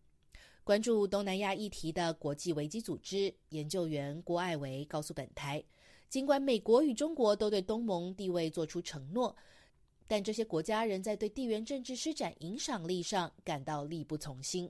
[0.63, 5.65] 关注东南亚议题的国际危机组织研究员郭爱维告诉本台，
[6.11, 9.35] 尽管美国与中国都对东盟地位做出承诺。
[10.09, 14.69] 但这些国家仍在对地缘政治施展影响力上感到力不从心。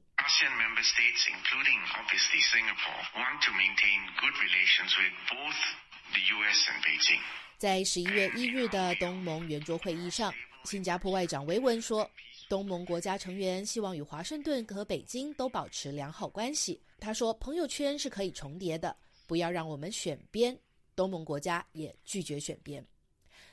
[7.57, 12.09] 在十一月一日的东盟圆桌会议上，新加坡外长维文说，
[12.49, 16.83] 东盟国家成员希望与华盛顿和北京都保持良好关系。
[16.99, 18.95] 他说，朋友圈是可以重叠的，
[19.27, 20.59] 不要让我们选边。
[20.97, 22.85] 东盟国家也拒绝选边。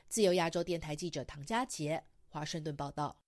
[0.08, 3.20] 自由亚洲电台记者唐佳杰，华盛顿报道。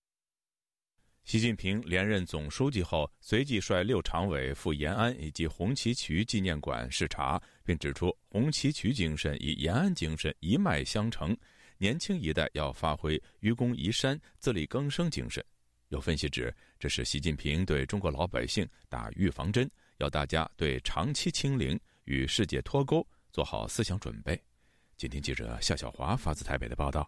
[1.26, 11.36] 习近平连任总书记后，随即率六常委赴延安以及红旗渠纪念馆视察，并指出红旗渠精神与延安精神一脉相承，
[11.78, 15.44] 年轻一代要发挥愚公移山、自力更生精神。
[15.90, 23.06] 有分析指，这是习近平对中国老百姓打预防针，要大家对长期清零与世界脱钩。
[23.34, 24.42] 做好思想准备。
[24.98, 27.08] 今天记者夏小华发自台北的报道。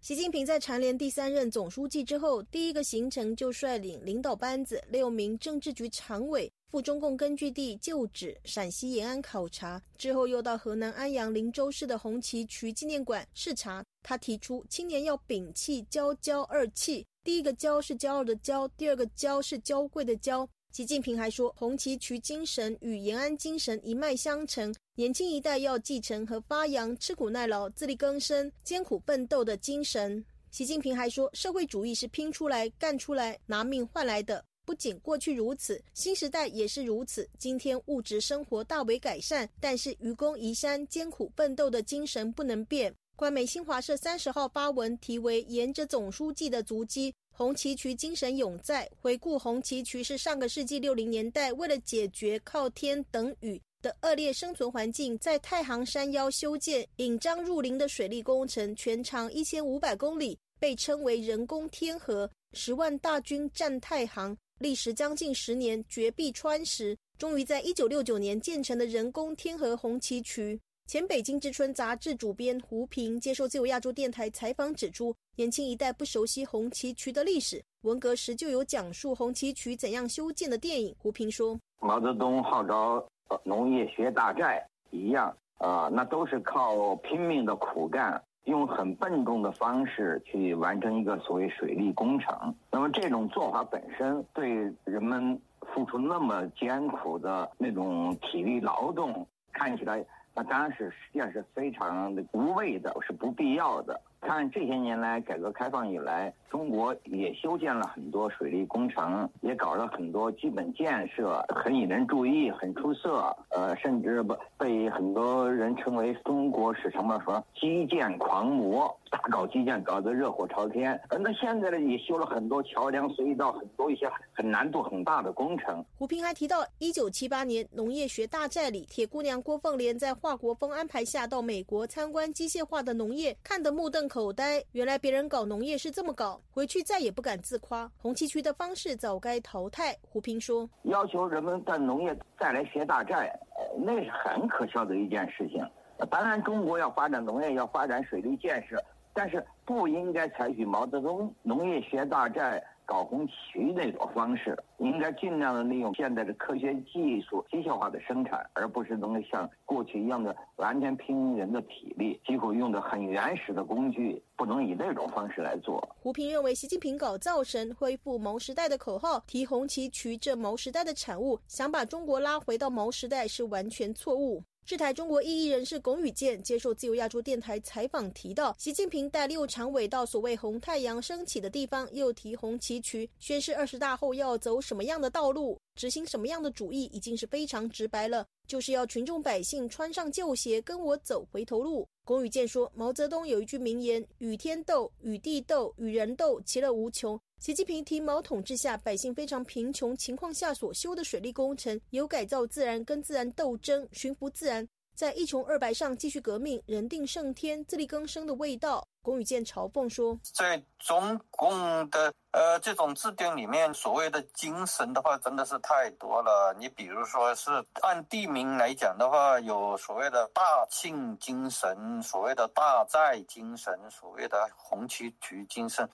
[0.00, 13.84] 习近平在蝉联第三任总书记之后，第一个行程就率领领导班子六名政治局常委赴中共根据地旧址陕西延安考察，之后又到河南安阳林州市的红旗渠纪念馆视察。
[14.02, 20.48] 他提出，青年要摒弃“骄骄”二气，第一个“骄”是骄傲的“骄”，第二个“骄”是娇贵的“娇”。
[20.72, 30.24] 习近平还说，红旗渠精神与延安精神一脉相承，年轻一代要继承和发扬吃苦耐劳、自力更生、艰苦奋斗的精神。
[30.50, 34.42] 习近平还说，社会主义是拼出来、干出来、拿命换来的。
[34.64, 37.28] 不仅过去如此，新时代也是如此。
[37.38, 42.94] 今天物质生活大为改善，但是愚公移山、艰苦奋斗的精神不能变。
[43.14, 47.14] 官媒新华社三十号发文，题为“沿着总书记的足迹”。
[47.42, 48.88] 红旗渠精神永在。
[49.00, 62.30] 回顾红旗渠是上个世纪六零年代，为了解决靠天等雨的恶劣生存环境，在太行山腰修建引漳入林的水利工程，全长一千五百公里，被称为人工天河。
[62.52, 70.60] 十万大军战太行，历时将近十年，绝壁穿石，终于在一九六九年建成的人工天河红旗渠。
[70.86, 77.62] 前《北京之春》杂志主编胡平接受自由亚洲电台采访指出，年轻一代不熟悉红旗渠的历史。
[77.82, 80.94] 文革时就有讲述红旗渠怎样修建的电影。
[80.98, 83.02] 胡平说：“毛泽东号召
[83.44, 92.54] 农业学大寨一样，啊，那都是靠拼命的苦干，用很笨重的方式去完成一个所谓水利工程。
[92.70, 94.50] 那么这种做法本身对
[94.84, 95.40] 人们
[95.72, 104.00] 付出那么艰苦的那种体力劳动，看起来。”那当然是实际上是非常的无谓的，是不必要的。
[104.20, 113.34] 看这些年来，改革开放以来，中国也修建了很多水利工程，也搞了很多基本建设，很引人注意，很出色。
[113.48, 120.92] 呃，甚至不被很多人称为中国是什么说基建狂魔，大搞基建搞得热火朝天。
[121.08, 125.82] 呃，那现在呢，也修了很多桥梁、隧道，很多一些很难度很大的工程。
[125.98, 134.02] 胡平还提到，一九七八年农业学大寨里，铁姑娘郭凤莲在华国锋安排下到美国参观机械化的农业，看得目瞪。
[134.08, 137.90] 口呆，原来别人搞农业是这么搞，回去再也不敢自夸。
[137.96, 139.96] 红旗渠的方式早该淘汰。
[140.02, 143.32] 胡平说：“要求人们干农业再来学大寨，
[143.78, 145.64] 那是很可笑的一件事情。
[146.10, 148.76] 当然，中国要发展农业，要发展水利建设，
[149.14, 165.80] 但是不应该采取毛泽东农业学大寨。”搞红旗那种方式，应该尽量的利用现在的科学技术、机械化的生产，而不是能够像过去一样的完全拼人的体力，几乎用的很原始的工具，不能以那种方式来做。
[166.00, 174.42] 胡平认为，习近平搞造神、恢复毛时代的口号，提红旗渠这毛时代的产物，想把中国拉回到毛时代是完全错误。
[174.64, 191.88] 智台中国异议人士龚宇健接受自由亚洲电台采访提到，习近平带六常委到所谓红太阳升起的地方，又提红旗渠，宣示二十大后要走什么样的道路，执行什么样的主义，已经是非常直白了，就是要群众百姓穿上旧鞋，跟我走回头路。
[192.04, 208.86] 龚宇健说，毛泽东有一句名言：“与天斗，与地斗，与人斗，其乐无穷。”习近平提毛统治下百姓非常贫穷情况下所修的水利工程，有改造自然跟自然斗争、驯服自然，在一穷二白上继续革命，人定胜天、自力更生的味道。
[209.02, 216.54] 龚宇健嘲讽说：“在中共的呃这种制定里面，所谓的精神的话，真的是太多了。
[216.56, 225.88] 你比如说是按地名来讲的话，有所谓的大庆精神，所谓的大寨精神，所谓的红旗渠精神。”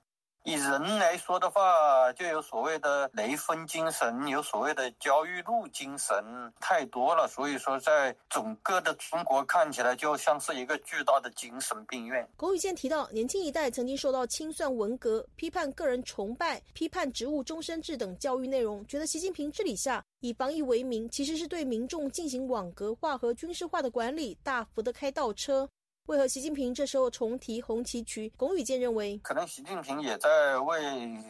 [0.49, 6.25] 以人来说的话，就有所谓的雷锋精神，有所谓的焦裕禄精神，
[6.59, 7.29] 太多了。
[7.29, 12.27] 所以说，在整个的中国看起来，就像是一个巨大的精神病院。
[12.35, 25.69] 龚宇健提到，年轻一代曾经受到清算文革、批判个人崇拜、批判职务终身制等教育内容，觉得习近平治理下以防疫为名，其实是对民众进行网格化和军事化的管理，大幅的开倒车。
[26.09, 28.33] 为何习近平这时候重提红旗渠？
[28.35, 30.81] 龚宇健认为，可能习近平也在为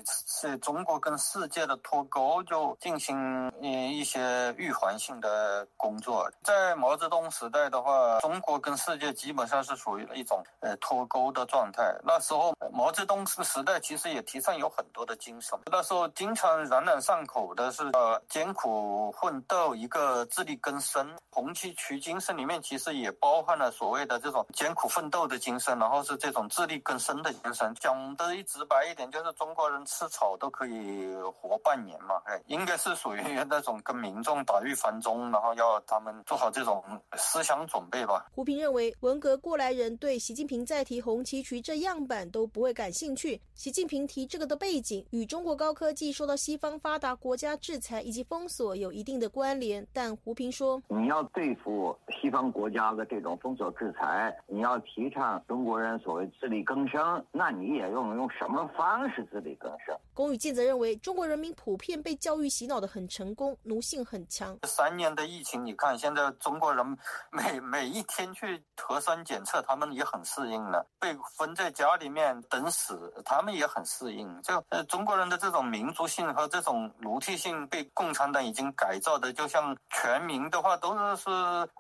[0.07, 6.31] 是中国跟世界的脱钩，就进行嗯一些预防性的工作。
[6.45, 11.83] 在毛泽东时代的话，中国跟世界基本上是属于一种呃脱钩的状态。
[12.05, 21.17] 那时候毛泽东时代其实也提倡有很多的精神，那时候经常朗朗上口的是呃艰苦奋斗，一个自力更生。
[21.31, 24.68] 红旗渠精神里面其实也包含了所谓的这种艰。
[24.69, 27.75] 艰苦奋斗的精神，然后是这种自力更生的精神。
[27.77, 31.11] 讲的一直白一点，就是中国人吃草都可以
[31.41, 36.85] 活半年嘛，哎，应该是属于那种跟民众打预防针，然后要他们做好这种
[37.17, 38.27] 思想准备吧。
[38.35, 43.41] 胡平认为，文革过来人对习近平再提红旗渠这样板都不会感兴趣。
[43.55, 59.97] 习近平提这个的背景与中国高科技受到西方发达国家制裁以及封锁有一定的关联，但胡平说，你要对付西方国家的这种封锁制裁，你要提倡中国人所谓自力更生，那你也用用什么方式自力更生？
[60.15, 64.59] 龚宇健则认为，中国人民普遍被教育洗脑的很成功，奴性很强。
[64.65, 66.85] 三年的疫情，你看现在中国人
[67.31, 74.43] 每 每一天去核酸检测，他们也很适应了；被封在家里面等死，他们也很适应。
[74.43, 81.31] 就呃，中国人的这种民族性和这种奴隶性，被共产党已经改造的，就像全民的话都是是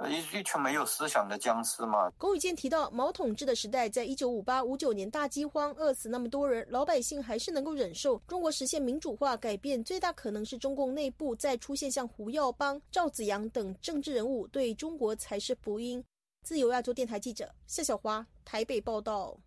[0.08, 2.10] 一一群没有思想的僵尸嘛。
[2.18, 8.20] 龚宇健提到，毛统治的时代，在一九五八五九年大饥荒，饿死那么多人，老百姓还是能够忍受。
[8.26, 16.04] 中国实现民主化改变，最大可能是中共内部再出现像胡耀邦、赵子阳等政治人物，对中国才是福音。
[16.42, 19.38] 自由亚洲电台记者夏小华台北报道。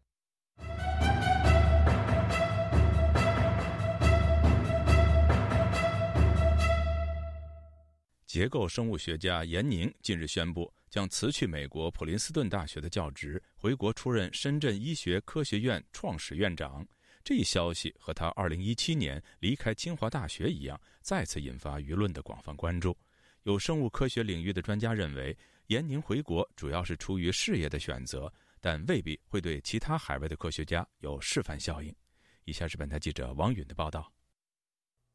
[8.26, 16.86] 结构生物学家严宁近日宣布，将辞去美国普林斯顿大学的教职，回国出任深圳医学科学院创始院长。
[17.24, 22.96] 这一消息和他2017年离开清华大学一样，再次引发舆论的广泛关注。
[23.44, 25.36] 有生物科学领域的专家认为，
[25.68, 31.96] 严宁回国主要是出于事业的选择，但未必会对其他海外的科学家有示范效应。
[32.44, 34.12] 以下是本台记者王允的报道。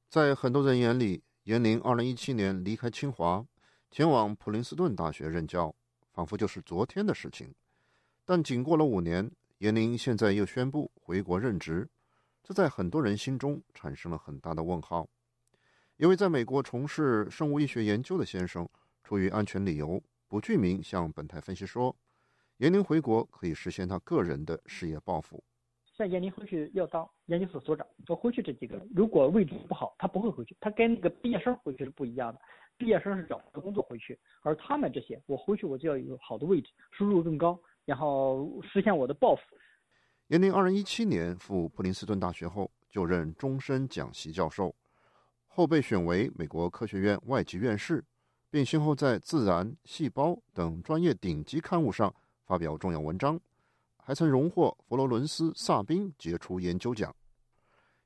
[0.08, 3.44] 在很多人眼里，严宁2017年离开清华，
[3.90, 5.74] 前往普林斯顿大学任教，
[6.12, 7.54] 仿佛就是昨天的事情。
[8.24, 11.88] 但仅过了五年，严宁现在又宣布回国任职，
[12.42, 15.08] 这在很多人心中产生了很大的问号。
[15.96, 18.68] 一位在美国从事生物医学研究的先生，
[19.02, 21.96] 出于安全理由，不具名向本台分析说，
[22.58, 25.42] 严宁回国可以实现他个人的事业抱负。
[25.96, 30.54] 像严宁回去要当研究所所长，我回去这几个，如果位置不好，他不会回去。
[30.60, 32.40] 他跟那个毕业生回去是不一样的，
[32.78, 39.42] 毕业生是找不到工作回去，而他们这些，我回去我就要有好的位置，收入更高，然后实现我的抱负。
[40.28, 44.74] 严宁二零一七年赴普林斯顿大学后，就任终身讲席教授，
[45.46, 48.04] 后被选为美国科学院外籍院士，
[48.50, 52.14] 并先后在《自然》《细胞》等专业顶级刊物上
[52.44, 53.40] 发表重要文章。
[53.98, 57.14] 还曾荣获佛罗伦斯·萨宾杰出研究奖。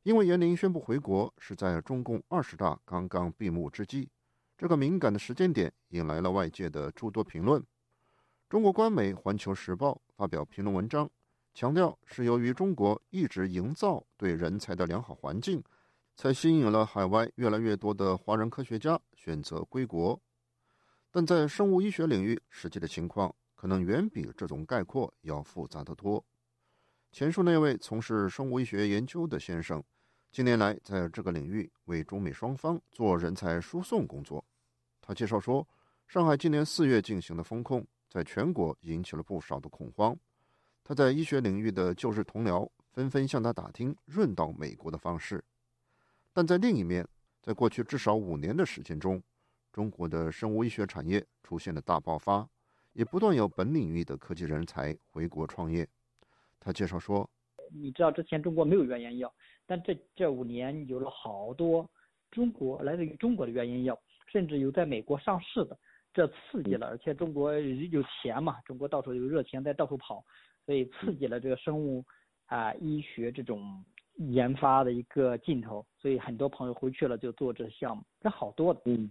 [0.03, 4.09] 因为严宁宣布回国是在中共二十大刚刚闭幕之际，
[4.61, 7.65] 这个敏感的时间点引来了外界的诸多评论。
[8.47, 11.09] 中国官媒《环球时报》发表评论文章，
[11.55, 15.65] 强调是由于中国一直营造对人才的良好环境，
[16.15, 20.21] 才吸引了海外越来越多的华人科学家选择归国。
[21.11, 23.35] 但在生物医学领域，实际的情况。
[23.55, 26.23] 可能远比这种概括要复杂得多。
[27.13, 29.83] 前述那位从事生物医学研究的先生，
[30.31, 34.45] 近年来在这个领域为中美双方做人才输送工作。
[35.01, 35.67] 他介绍说，
[36.07, 40.17] 上海今年四月进行的风控，在全国引起了不少的恐慌。
[40.85, 45.43] 他在医学领域的旧日同僚纷纷向他打听润到美国的方式。
[46.33, 47.07] 但在另一面，
[47.43, 49.23] 在过去至少五年的时间中，
[49.73, 52.49] 中国的生物医学产业出现了大爆发。
[52.93, 55.87] 也不断有本领域的科技人才回国创业。
[56.59, 57.31] 他介绍说
[57.73, 59.33] ：“你知道之前中国没有原研药，
[59.65, 61.89] 但这这五年有了好多
[62.33, 63.97] 中国来自于中国的原研药，
[64.31, 65.79] 甚至有在美国上市的，
[66.13, 66.87] 这刺激了。
[66.87, 70.25] 而且中国有钱嘛，中国到处有热钱在到处跑，
[70.65, 72.05] 所以刺激了这个生物
[72.47, 75.85] 啊医学这种研发的一个劲头。
[75.99, 79.11] 所以很多朋友回去了就做这项目，这好多的。”嗯。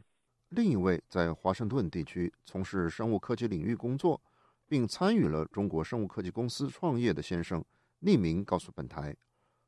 [0.49, 4.19] 另一位在华盛顿地区从事生物科技领域工作，
[4.67, 7.63] 并参与了中国生物科技公司创业的先生，
[8.01, 9.15] 匿名告诉本台，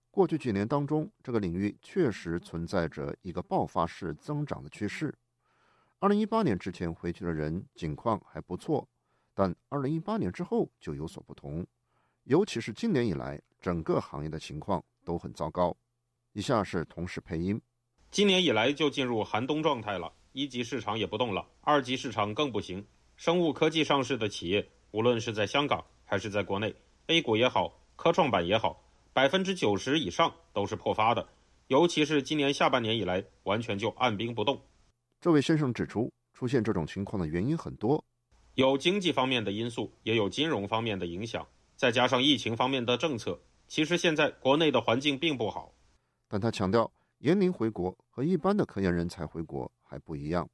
[0.10, 5.14] 过去几年当中，这个领域确实存在着一个爆发式增长的趋势。
[6.02, 8.90] 二零一八年之前回去的人景况还不错，
[9.36, 11.64] 但二零一八年之后就有所不同，
[12.24, 15.78] 尤其是今年以来，整个行业的情况都很糟糕。
[16.34, 17.62] 以下是同事配音：
[18.10, 20.12] 今年以来就进入寒冬状态了。
[20.32, 22.84] 一级市场也不动了，二级市场更不行。
[23.16, 26.76] 生物科技上市的企业，无论是在香港还是在国内
[27.06, 28.84] ，A 股也好，科创板也好，
[29.14, 31.30] 百分之九十以上都是破发的。
[31.68, 34.60] 尤其是今年下半年以来，完全就按兵不动。
[35.22, 38.04] 这位先生指出，出现这种情况的原因很多。
[38.56, 45.76] 有经济方面的因素，也有金融方面的影响，再加上疫情方面的政策，其实现在国内的环境并不好。
[46.28, 50.50] 但他强调，严宁回国和一般的科研人才回国还不一样。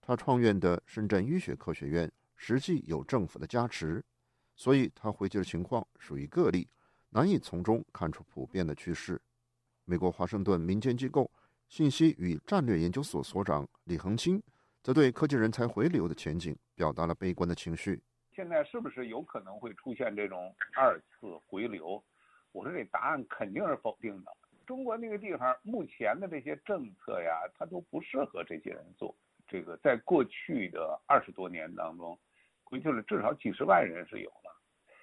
[0.00, 4.02] 他创院的深圳医学科学院实际有政府的加持，
[4.54, 6.66] 所以他回去的情况属于个例，
[7.10, 9.20] 难以从中看出普遍的趋势。
[9.84, 11.30] 美国华盛顿民间机构
[11.68, 14.42] 信息与战略研究所所长李恒清
[14.82, 18.00] 则对科技人才回流的前景表达了悲观的情绪。
[18.34, 22.02] 现在是不是有可能会出现这种二次回流？
[22.52, 24.32] 我说这答案肯定是否定的。
[24.66, 29.14] 中国那个地方目前的这些政策呀，它都不适合这些人做。
[29.48, 32.18] 这个在过去的二十多年当中，
[32.64, 34.62] 回去了至少几十万人是有了，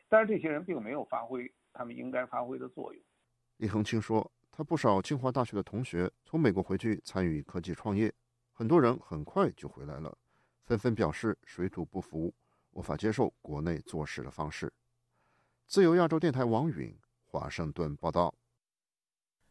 [0.10, 3.04] 但是这些人并没有发挥他们应该发挥的作用。
[3.58, 8.14] 李恒清说，他不少清华大学的同学从美国回去参与科技创业，
[8.52, 10.16] 很多人很快就回来了，
[10.64, 12.32] 纷纷表示水土不服，
[12.74, 14.72] 无法接受国内做事的方式。
[15.66, 16.96] 自由亚洲电台王允
[17.26, 18.36] 华盛顿报道。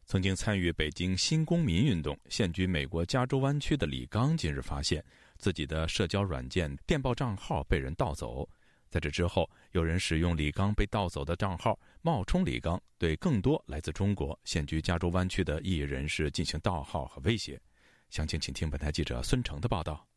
[0.05, 5.03] 曾经参与北京新公民运动、现居美国加州湾区的李刚，近日发现
[5.37, 8.47] 自己的社交软件电报账号被人盗走。
[8.93, 17.59] 在这之后，有人使用李刚被盗走的账号冒充李刚，对更多来自中国、现居加州湾区的异议人士进行盗号和威胁。
[18.11, 20.07] 详情，请听本台记者孙成的报道。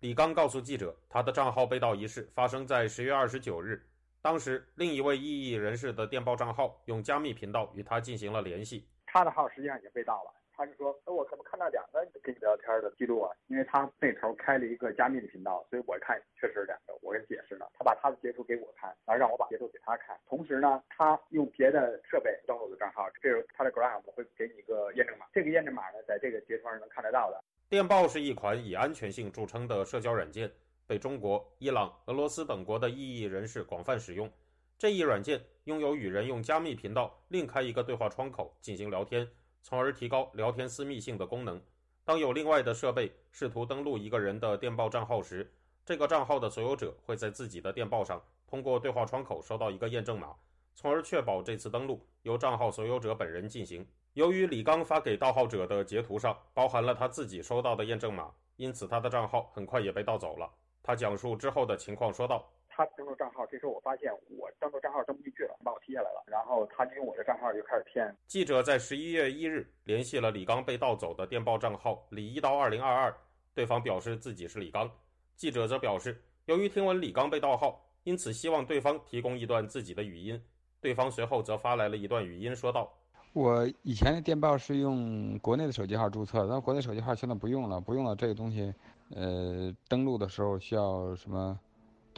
[0.00, 3.80] 李刚告诉记者，他的账号被盗一事发生在十月二十九日。
[4.20, 8.84] 当时，另一位异议人士的电报账号用加密频道与他进行了联系。
[9.06, 10.39] 他的号实际上已经被盗了。
[10.60, 13.34] 他就说：“那我怎么看到两个跟你聊天的记录啊？
[13.46, 16.92] 因为他那头开了一个加密的频道，所以我看确实是两个。
[17.00, 20.20] 我跟解释了，他把他的截图给我看，然后让我把截图给他看。
[20.28, 25.24] 同时呢，他用别的设备登录的账号，这是他的 Gram 会给你一个验证码。
[25.32, 27.42] 这个验证码呢，在这个截图上能看得到的。
[27.70, 30.52] 电报是一款以安全性著称的社交软件，
[30.86, 34.30] 被中国、伊朗、俄罗斯等国的异议人士广泛使用。”
[34.76, 39.26] 这一软件拥有与人用加密频道另开一个对话窗口进行聊天，
[39.62, 41.60] 从而提高聊天私密性的功能。
[42.04, 45.52] 当有另外的设备试图登录一个人的电报账号时，
[45.84, 50.34] 这个账号的所有者会在自己的电报上通过对话窗口收到一个验证码，
[50.74, 53.86] 从而确保这次登录由账号所有者本人进行。
[54.14, 60.50] 由于李刚发给盗号者的截图上包含了他自己收到的验证码，因此他的账号很快也被盗走了。
[60.82, 62.50] 他讲述之后的情况说道。
[62.70, 66.22] 他登录账号，这时候我发现我登录账号登不进去了，把我踢下来了。
[66.26, 68.14] 然后他就用我的账号就开始骗。
[68.26, 73.14] 记者在十一月一日联系了李刚被盗走的电报账号李一刀二零二二，
[73.54, 74.90] 对方表示自己是李刚。
[75.36, 80.42] 记者则表示，由于听闻李刚被盗号，因此希望对方提供一段自己的语音。
[80.80, 82.90] 对方随后则发来了一段语音，说道
[83.34, 88.16] ：“我以前的电报是用国内的手机号注册，但国内手机号现在不用了，不用了。
[88.16, 88.72] 这个东西，
[89.14, 91.58] 呃，登录的时候需要什么？”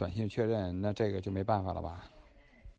[0.03, 2.03] 短信确认，那这个就没办法了吧？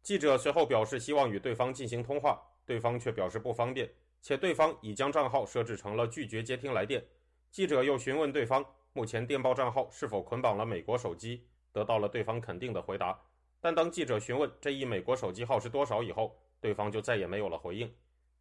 [0.03, 7.03] 记者随后表示希望与对方进行通话，对方却表示不方便，且对方已将账号设置成了拒绝接听来电。
[7.51, 8.63] 记者又询问对方
[8.93, 13.19] 目前电报账号是否捆绑了美国手机，得到了对方肯定的回答。
[13.59, 17.91] 但当记者询问这一美国手机号是多少以后，对方就再也没有了回应。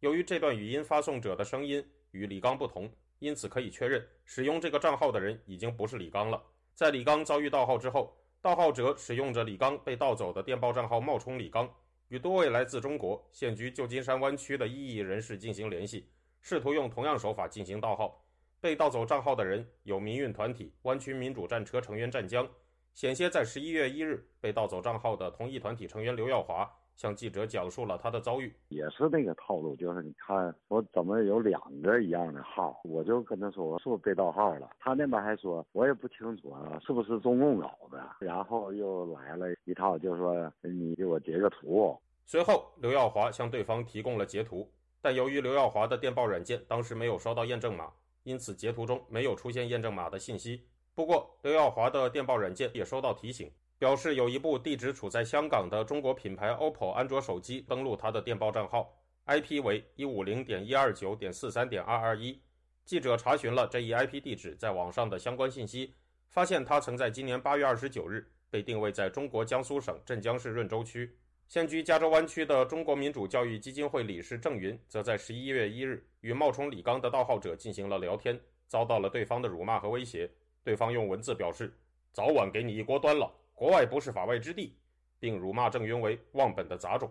[0.00, 6.42] 由于这段语音发送者的声音与李刚不同，因此可以确认使用这个账号的人已经不是李刚了。
[6.74, 8.14] 在李刚遭遇盗号之后。
[8.44, 11.66] 盗号者使用着李刚被盗走的电报账号冒充李刚，
[12.08, 16.06] 与多位来自中国、现居旧金山湾区的异议人士进行联系，
[16.42, 18.22] 试图用同样手法进行盗号。
[18.60, 22.46] 被盗走账号的人有民运团体湾区民主战车成员湛江，
[22.92, 26.70] 险些在十一月一日被盗走账号的同一团体成员刘耀华。
[26.96, 41.98] 向记者讲述了他的遭遇，也是那个套路，就是你看我怎么有两个一样的号，我就跟他说我是不是被盗号了，他那边还说我也不清楚啊，是不是中共搞的，然后又来了一套，就说你给我截个图。
[42.26, 44.70] 随后刘耀华向对方提供了截图，
[45.02, 47.92] 但由于刘耀华的电报软件当时没有收到验证码，
[48.22, 50.62] 因此截图中没有出现验证码的信息。
[50.94, 53.50] 不过刘耀华的电报软件也收到提醒。
[53.84, 58.90] 表示有一部地址处在香港的中国品牌 OPPO 安卓手机登录他的电报账号
[59.26, 62.40] ，IP 为一五零点一二九点四三点二二一。
[62.86, 65.92] 记者查询了这一 IP 地址在网上的相关信息，
[66.30, 71.14] 发现他曾在今年八月二十九日被定位在中国江苏省镇江市润州区。
[71.46, 80.30] 现居加州湾区的中国民主教育基金会理事郑云，则在十一月一日与冒充李刚的盗号者进行了聊天，遭到了对方的辱骂和威胁。
[80.62, 81.70] 对方用文字表示
[82.12, 84.76] ：“早晚给你一锅端了。”国外不是法外之地，
[85.20, 87.10] 并辱骂郑云为忘本的杂种。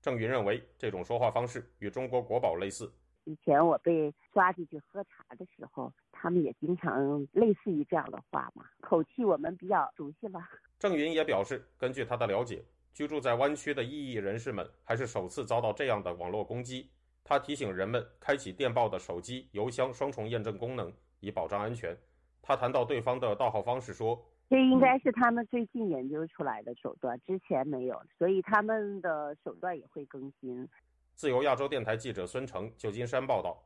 [0.00, 2.92] 郑云认为这种说话方式与中国国宝类似。
[3.24, 10.40] 以前我被抓进去喝茶的时候，他们也经常类似于这样的话嘛，口气我们比较熟悉了。
[10.78, 16.90] 郑云也表示，根据他的了解，居住在湾区的异议人士们还是首次遭到这样的网络攻击。
[17.22, 21.96] 他提醒人们开启电报的手机、邮箱双重验证功能，以保障安全。
[22.40, 24.20] 他谈到对方的盗号方式说
[24.52, 30.68] ：“这应该是他们最近研究出来的手段，之前没有，所以他们的手段也会更新。”
[31.16, 33.64] 自由亚洲电台记者孙成，旧金山报道。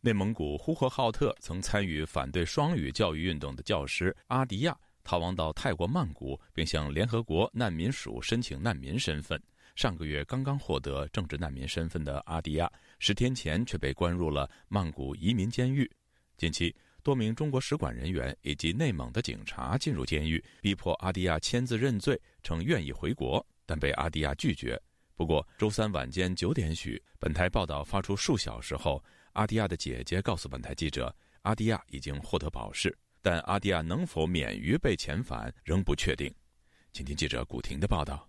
[0.00, 9.42] 内蒙古呼和浩特曾参与反对双语教育运动的教师阿迪亚逃亡到泰国曼谷，并向联合国难民署申请难民身份。
[9.74, 12.70] 上个月刚刚获得政治难民身份的阿迪亚，
[13.00, 15.90] 十天前却被关入了曼谷移民监狱。
[16.36, 16.74] 近期，
[17.04, 24.80] 多名中国使馆人员以及内蒙的警察进入监狱，逼迫阿迪亚签字认罪，称愿意回国，但被阿迪亚拒绝。
[25.14, 36.34] 不过，周三晚间九点许，本台报道发出数小时后，阿迪亚的姐姐告诉本台记者，阿迪亚已经获得保释，但阿迪亚能否免于被遣返仍不确定。
[36.90, 38.28] 请听记者古婷的报道。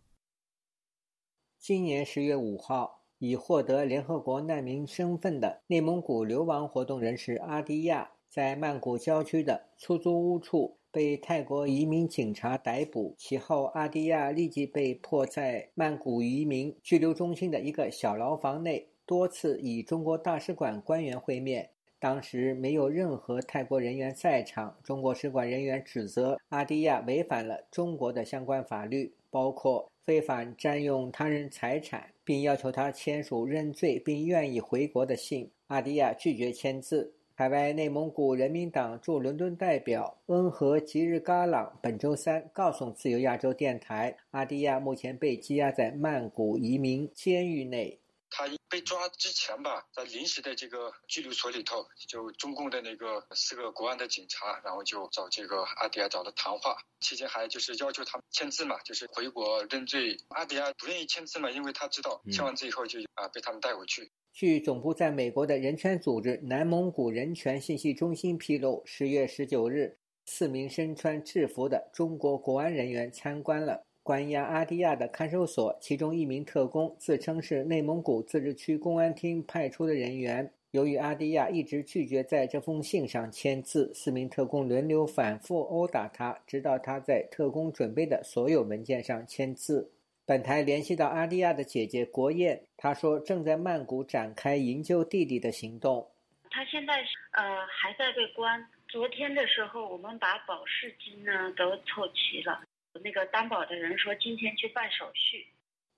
[1.58, 10.76] 今年十月五号，已获得联合国难民身份的内蒙古流亡活动人士阿迪亚，在曼谷郊区的出租屋处。
[10.92, 21.70] 被泰国移民警察逮捕，其后阿迪亚立即被迫在曼谷移民拘留中心的一个小牢房内多次与中国大使馆官员会面。
[22.00, 24.78] 当时没有任何泰国人员在场。
[24.84, 35.50] 中国使馆人员指责阿迪亚违反了中国的相关法律，包括非法占用他人财产，并要求他签署认罪并愿意回国的信。
[35.68, 37.14] 阿迪亚拒绝签字。
[37.38, 48.00] 海外内蒙古人民党驻伦敦代表恩和吉日嘎朗本周三告诉自由亚洲电台，阿迪亚目前被羁押在曼谷移民监狱内。
[48.30, 60.16] 他被抓之前吧，在临时的这个拘留所里头，就中共的那个四个国安的警察，然后就找这个阿迪亚找了谈话，期间还就是要求他签字嘛，就是回国认罪。
[60.30, 64.10] 阿迪亚不愿意签字嘛，因为他知道签完字以后就啊被他们带回去。
[64.36, 80.52] 据总部在美国的人权组织南蒙古人权信息中心披露，十月十九日，四名身穿制服的中国国安人员参观了关押阿迪亚的看守所，其中一名特工自称是内蒙古自治区公安厅派出的人员。
[80.72, 89.90] 由于阿迪亚一直拒绝在这封信上签字，四名特工轮流反复殴打他，直到他在特工准备的所有文件上签字。
[90.28, 96.10] 本台联系到阿迪亚的姐姐国燕，她说正在曼谷展开营救弟弟的行动。
[96.50, 96.94] 他现在
[97.34, 98.66] 呃还在被关。
[98.88, 102.64] 昨天的时候，我们把保释金呢都凑齐了。
[103.04, 105.46] 那个担保的人说今天去办手续。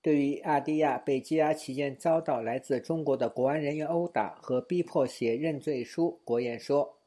[0.02, 6.98] 对于阿迪亚被羁押期间遭到来自中国的国安人员殴打和逼迫写认罪书，国燕说。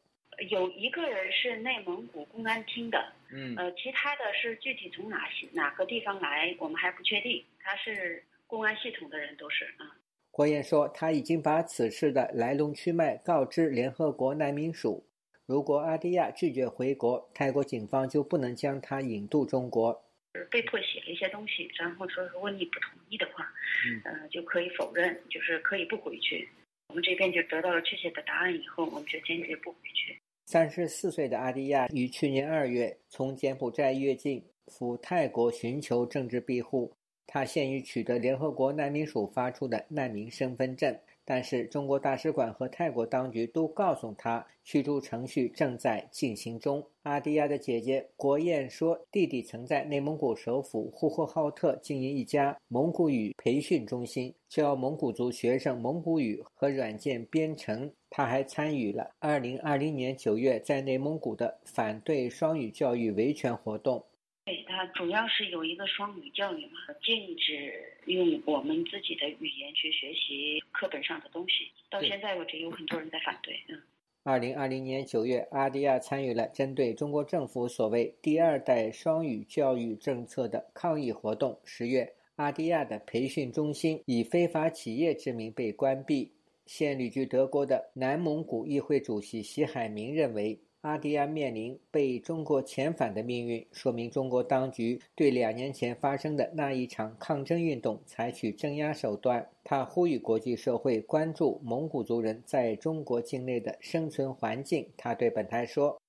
[0.50, 7.44] 有一个人是内蒙古公安厅的，嗯，呃，其他的是具体从哪些哪个地方来，我们还不确定。
[7.60, 9.96] 他是公安系统的人，都是啊。
[10.32, 15.06] 郭燕说，他已经把此事的来龙去脉告知联合国难民署。
[15.46, 20.06] 如果阿迪亚拒绝回国，泰国警方就不能将他引渡中国。
[20.50, 23.52] 被迫写了一些东西，然后说如果你不同意的话，
[23.86, 26.48] 嗯，呃，就可以否认，就是可以不回去。
[26.88, 30.18] 我们这边就得到了确切的答案以后，我们就坚决不回去。
[30.52, 36.91] 三十四岁的阿迪亚于去年二月从柬埔寨越境赴泰国寻求政治庇护，
[37.26, 40.93] 他现已取得联合国难民署发出的难民身份证。
[41.24, 46.86] 但是，中国大使馆和泰国当局都告诉他，驱逐程序正在进行中。
[47.04, 57.89] 阿迪亚的姐姐国燕说，弟弟曾在内蒙古首府呼和浩特经营一家蒙古语培训中心，教蒙古族学生蒙古语和软件编程。
[58.14, 64.05] 他还参与了2020年9月在内蒙古的反对双语教育维权活动。
[64.43, 71.72] 对他主要是有一个双语教育嘛，禁止用我们自己的语言去学习课本上的东西。
[71.89, 73.57] 到现在为止，有很多人在反对。
[73.70, 73.82] 嗯。
[74.24, 81.57] 二零二零年九月，阿迪亚参与了针对中国政府所谓“第二代双语教育政策”的抗议活动。
[81.64, 86.32] 十月，阿迪亚的培训中心以非法企业之名被关闭。
[86.66, 90.59] 现旅居德国的南蒙古议会主席席海明认为。
[90.82, 99.47] 阿迪亚面临被中国遣返的命运，说明中国当局对两年前发生的那一场抗争运动采取镇压手段。
[99.64, 104.89] 他呼吁国际社会关注蒙古族人在中国境内的生存环境。
[104.97, 106.01] 他对本台说：“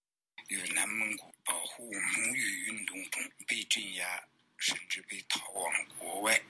[0.48, 4.24] 有南蒙古保护母语运动中被镇压，
[4.56, 6.40] 甚至被逃往国外，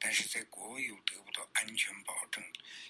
[0.00, 2.42] 但是在国外又得不到安全保证。”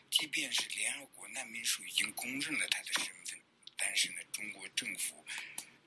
[0.08, 3.38] 即便是联合国难民署已经公认了他的身份，
[3.76, 5.26] 但是呢，中国政府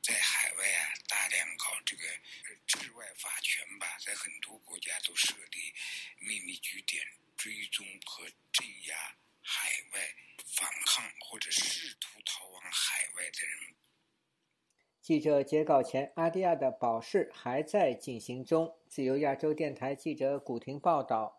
[0.03, 2.03] 在海外啊大量搞这个
[2.67, 5.73] 治外法权吧，在很多国家都设立
[6.19, 7.03] 秘密据点，
[7.37, 13.75] 追踪和镇压海外反抗或者试图逃往海外的人。
[15.01, 18.77] 记者截稿前，阿迪亚的保释还在进行中。
[18.87, 21.38] 自由亚洲电台记者古婷报道。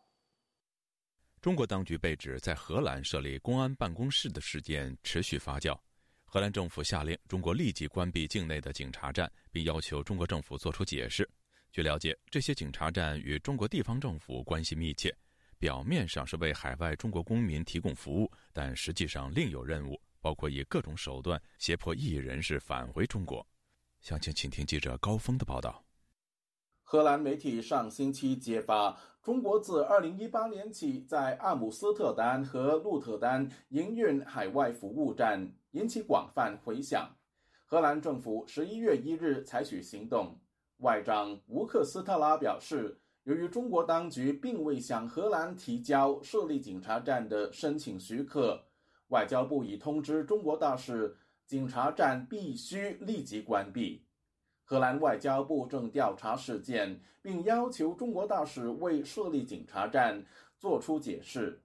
[1.40, 5.74] 中国当局被指在荷兰设立公安办公室的事件持续发酵，
[6.22, 11.26] 荷兰政府下令中国立即关闭境内的警察站，并要求中国政府作出解释。
[11.72, 15.16] 据了解，这些警察站与中国地方政府关系密切，
[15.58, 23.46] 表面上是为海外中国公民提供服务，但实际上另有任务，包括以各种手段胁迫异议人士返回中国。
[24.02, 25.82] 详情，请听记者高峰的报道。
[26.82, 37.14] 荷兰媒体上星期揭发，中国自2018年起在阿姆斯特丹和鹿特丹营运海外服务站，引起广泛回响。
[37.66, 40.40] 荷兰政府11月1日采取行动，
[40.78, 48.64] 外长吴克斯特拉表示，由于中国当局并未向荷兰提交设立警察站的申请许可，
[49.08, 51.14] 外交部已通知中国大使。
[51.46, 54.06] 警察站必须立即关闭。
[54.70, 60.24] 荷兰外交部正调查事件，并要求中国大使为设立警察站
[60.60, 61.60] 作出解释。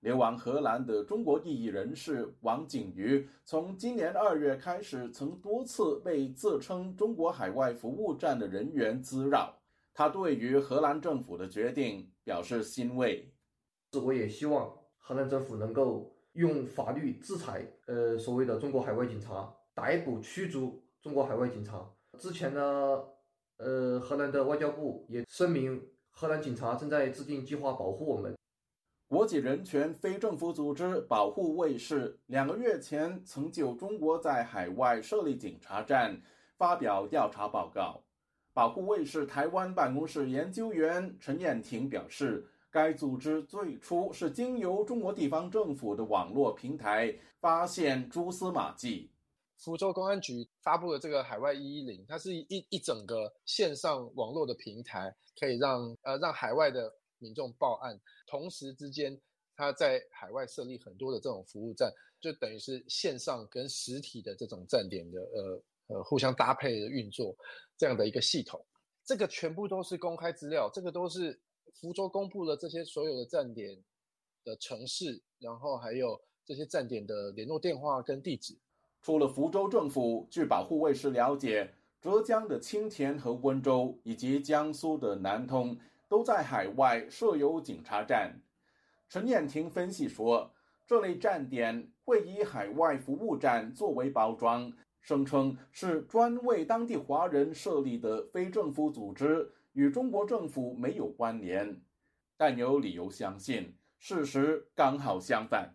[0.00, 9.54] 流亡荷兰的中国异议人士王景瑜，从今年二月开始，曾多次被自称中国海外服务站的人员滋扰。
[9.92, 13.32] 他对于荷兰政府的决定表示欣慰。
[13.92, 16.10] 我也希望荷兰政府能够。
[16.32, 21.88] 用法律制裁，呃，所谓的中国海外警察，逮捕驱逐中国海外警察。
[22.18, 23.04] 之前呢，
[23.58, 28.34] 呃，荷兰的外交部也声明，荷兰警察正在制定计划保护我们。
[29.06, 36.20] 国际人权非政府组织保护卫士两个月前曾就中国在海外设立警察站
[36.56, 38.02] 发表调查报告。
[38.52, 42.48] 保护卫士台湾办公室研究员陈燕婷表示。
[42.70, 49.12] 该组织最初是经由中国地方政府的网络平台发现蛛丝马迹。
[49.64, 59.18] 福州公安局发布了这个海外一一零，它是一一整个线上网络的平台，可以让呃让海外的民众报案，同时之间
[59.56, 61.90] 它在海外设立很多的这种服务站，
[62.20, 67.34] 就等于是线上跟实体的这种站点的呃呃互相搭配的运作
[67.78, 68.62] 这样的一个系统。
[69.04, 71.40] 这个全部都是公开资料，这个都是。
[71.80, 73.76] 福州公布了这些所有的站点
[74.44, 78.56] 的城市，然后还有这些站点的联络电话跟地址。
[79.04, 85.78] 除了福州政府，据保护卫士了解，浙江的青田和温州，以及江苏的南通，
[86.08, 88.40] 都在海外设有警察站。
[89.10, 90.50] 陈燕婷分析说，
[90.86, 99.52] 这类站点会以海外服务站作为包装，声称是专为当地华人设立的非政府组织。
[99.74, 101.78] 与中国政府没有关联，
[102.38, 105.74] 但有理由相信事实刚好相反。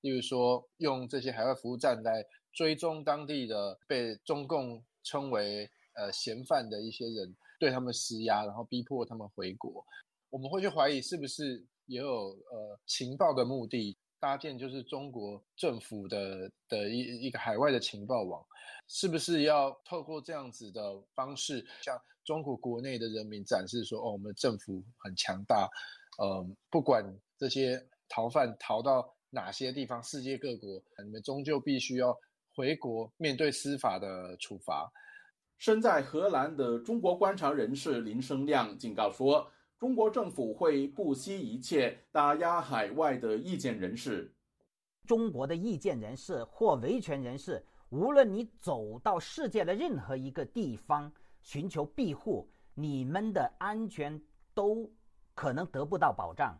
[0.00, 2.24] 例如说，用这些海外服务站来
[2.56, 9.84] 追踪当地的被中共称为呃嫌犯的一些人，对他们施压，然后逼迫他们回国。
[10.30, 18.44] 我们会去怀疑是不是也有呃情报的目的，搭建就是中国政府的的一一个海外的情报网，
[18.88, 20.80] 是不是要透过这样子的
[21.14, 22.00] 方式，向？
[22.24, 25.70] 中国国内的人民展示说：“哦，我们政府很强大，
[26.18, 27.04] 呃，不管
[27.38, 32.12] 这些逃犯逃到哪些地方，世界各国，你们终究必须要
[32.56, 34.90] 回国面对司法的处罚。”
[35.58, 39.48] 身在荷兰的中国观察人士林生亮警告说
[39.78, 44.34] ：“中国政府会不惜一切打压海外的意见人士。
[45.06, 51.12] 中国的意见人士或维权人士，无论你走到世界的任何一个地方。”
[51.46, 54.20] 寻求庇护，你们的安全
[54.52, 54.92] 都
[55.32, 56.58] 可能得不到保障。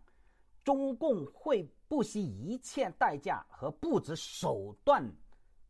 [0.63, 5.05] 中共会不惜一切代价和不择手段，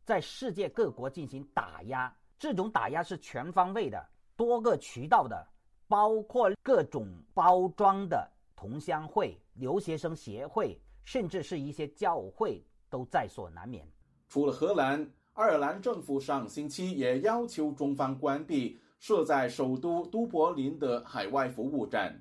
[0.07, 2.15] 在世界各国进行打压。
[2.39, 4.01] 这种打压是全方位的、
[4.37, 5.45] 多个渠道的，
[5.85, 13.85] 包括各种包装的同乡会、留学生协会，甚至是一些教会，都在所难免。
[14.29, 18.79] 除了荷兰，爱尔兰政府上星期也要求中方关闭。
[18.99, 22.19] 设在首都都柏林的海外服务站，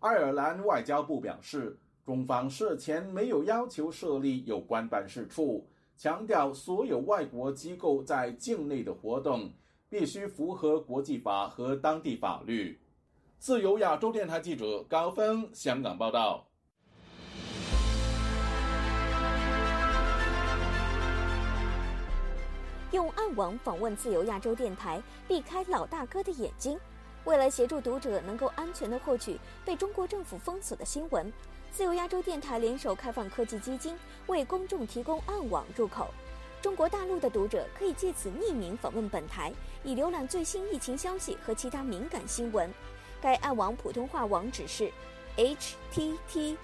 [0.00, 5.66] 爱尔兰外交部表示，中方事前没有要求设立有关办事处，
[6.02, 9.52] 强调所有外国机构在境内的活动
[9.88, 12.76] 必须符合国际法和当地法律。
[13.38, 16.44] 自由亚洲电台记者高峰香港报道。
[22.90, 26.76] 用暗网访问自由亚洲电台避开老大哥的眼睛
[27.22, 31.32] 为了协助读者能够安全的获取被中国政府封锁的新闻
[31.72, 36.12] 自由亚洲电台联手开放科技基金，为公众提供暗网入口。
[36.60, 39.50] 中国大陆的读者可以借此匿名访问本台，
[39.82, 42.70] 以浏览最新疫情消息和其他敏感新闻。
[43.22, 44.92] 该暗网普通话网址是
[45.36, 46.56] ：https: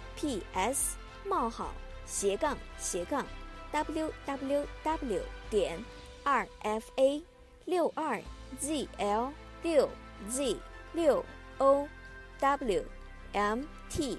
[1.24, 1.72] 冒号
[2.04, 3.24] 斜杠斜杠
[3.72, 5.82] www 点
[6.22, 7.22] rfa
[7.64, 8.20] 六二
[8.60, 9.30] zl
[9.62, 9.88] 六
[10.28, 10.56] z
[10.92, 11.24] 六
[11.56, 11.88] o
[12.38, 12.84] w
[13.32, 14.18] m t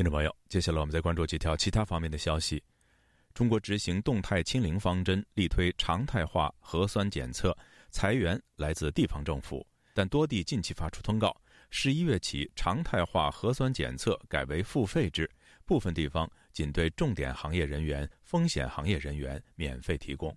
[0.00, 2.64] 听众朋友，接下来我们再关注几条其他方面的消息。
[3.34, 7.54] 中国执行动态清零方针，力推常态化核酸检测。
[7.90, 11.38] 裁员来自地方政府，但多地近期发出通告，
[11.68, 15.30] 十一月起常态化核酸检测改为付费制，
[15.66, 20.34] 部分地方仅对重点行业人员、风险行业人员免费提供。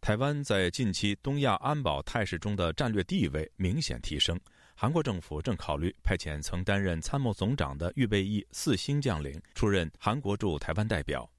[0.00, 4.40] 台湾在近期东亚安保态势中的战略地位明显提升，
[4.82, 11.30] 韩国政府正考虑派遣曾担任参谋总长的预备役四星将领出任韩国驻台湾代表。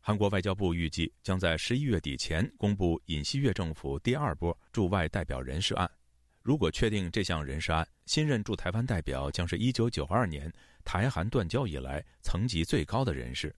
[0.00, 5.90] 韩国外交部预计将在十一月底前公布尹锡悦政府第二波驻外代表人事案。
[6.40, 10.50] 如果确定这项人事案，新任驻台湾代表将是一九九二年
[10.82, 13.54] 台韩断交以来层级最高的人士。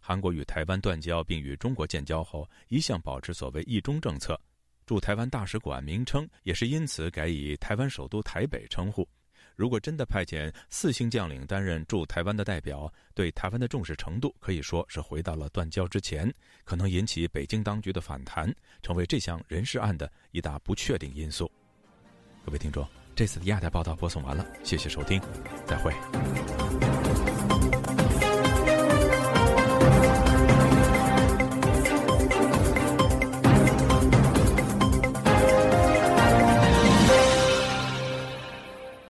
[0.00, 4.40] 韩国与台湾断交并与中国建交后，一向保持所谓“一中”政策，
[4.86, 9.08] 驻台湾大使馆名称也是因此改以台湾首都台北称呼。
[9.56, 16.32] 如果真的派遣四星将领担任驻台湾的代表，对台湾的重视程度可以说是回到了断交之前，
[16.64, 21.48] 可能引起北京当局的反弹，成为这项人事案的一大不确定因素。
[22.44, 25.20] 各位听众，这次的亚太报道播送完了，谢谢收听，
[25.66, 26.93] 再会。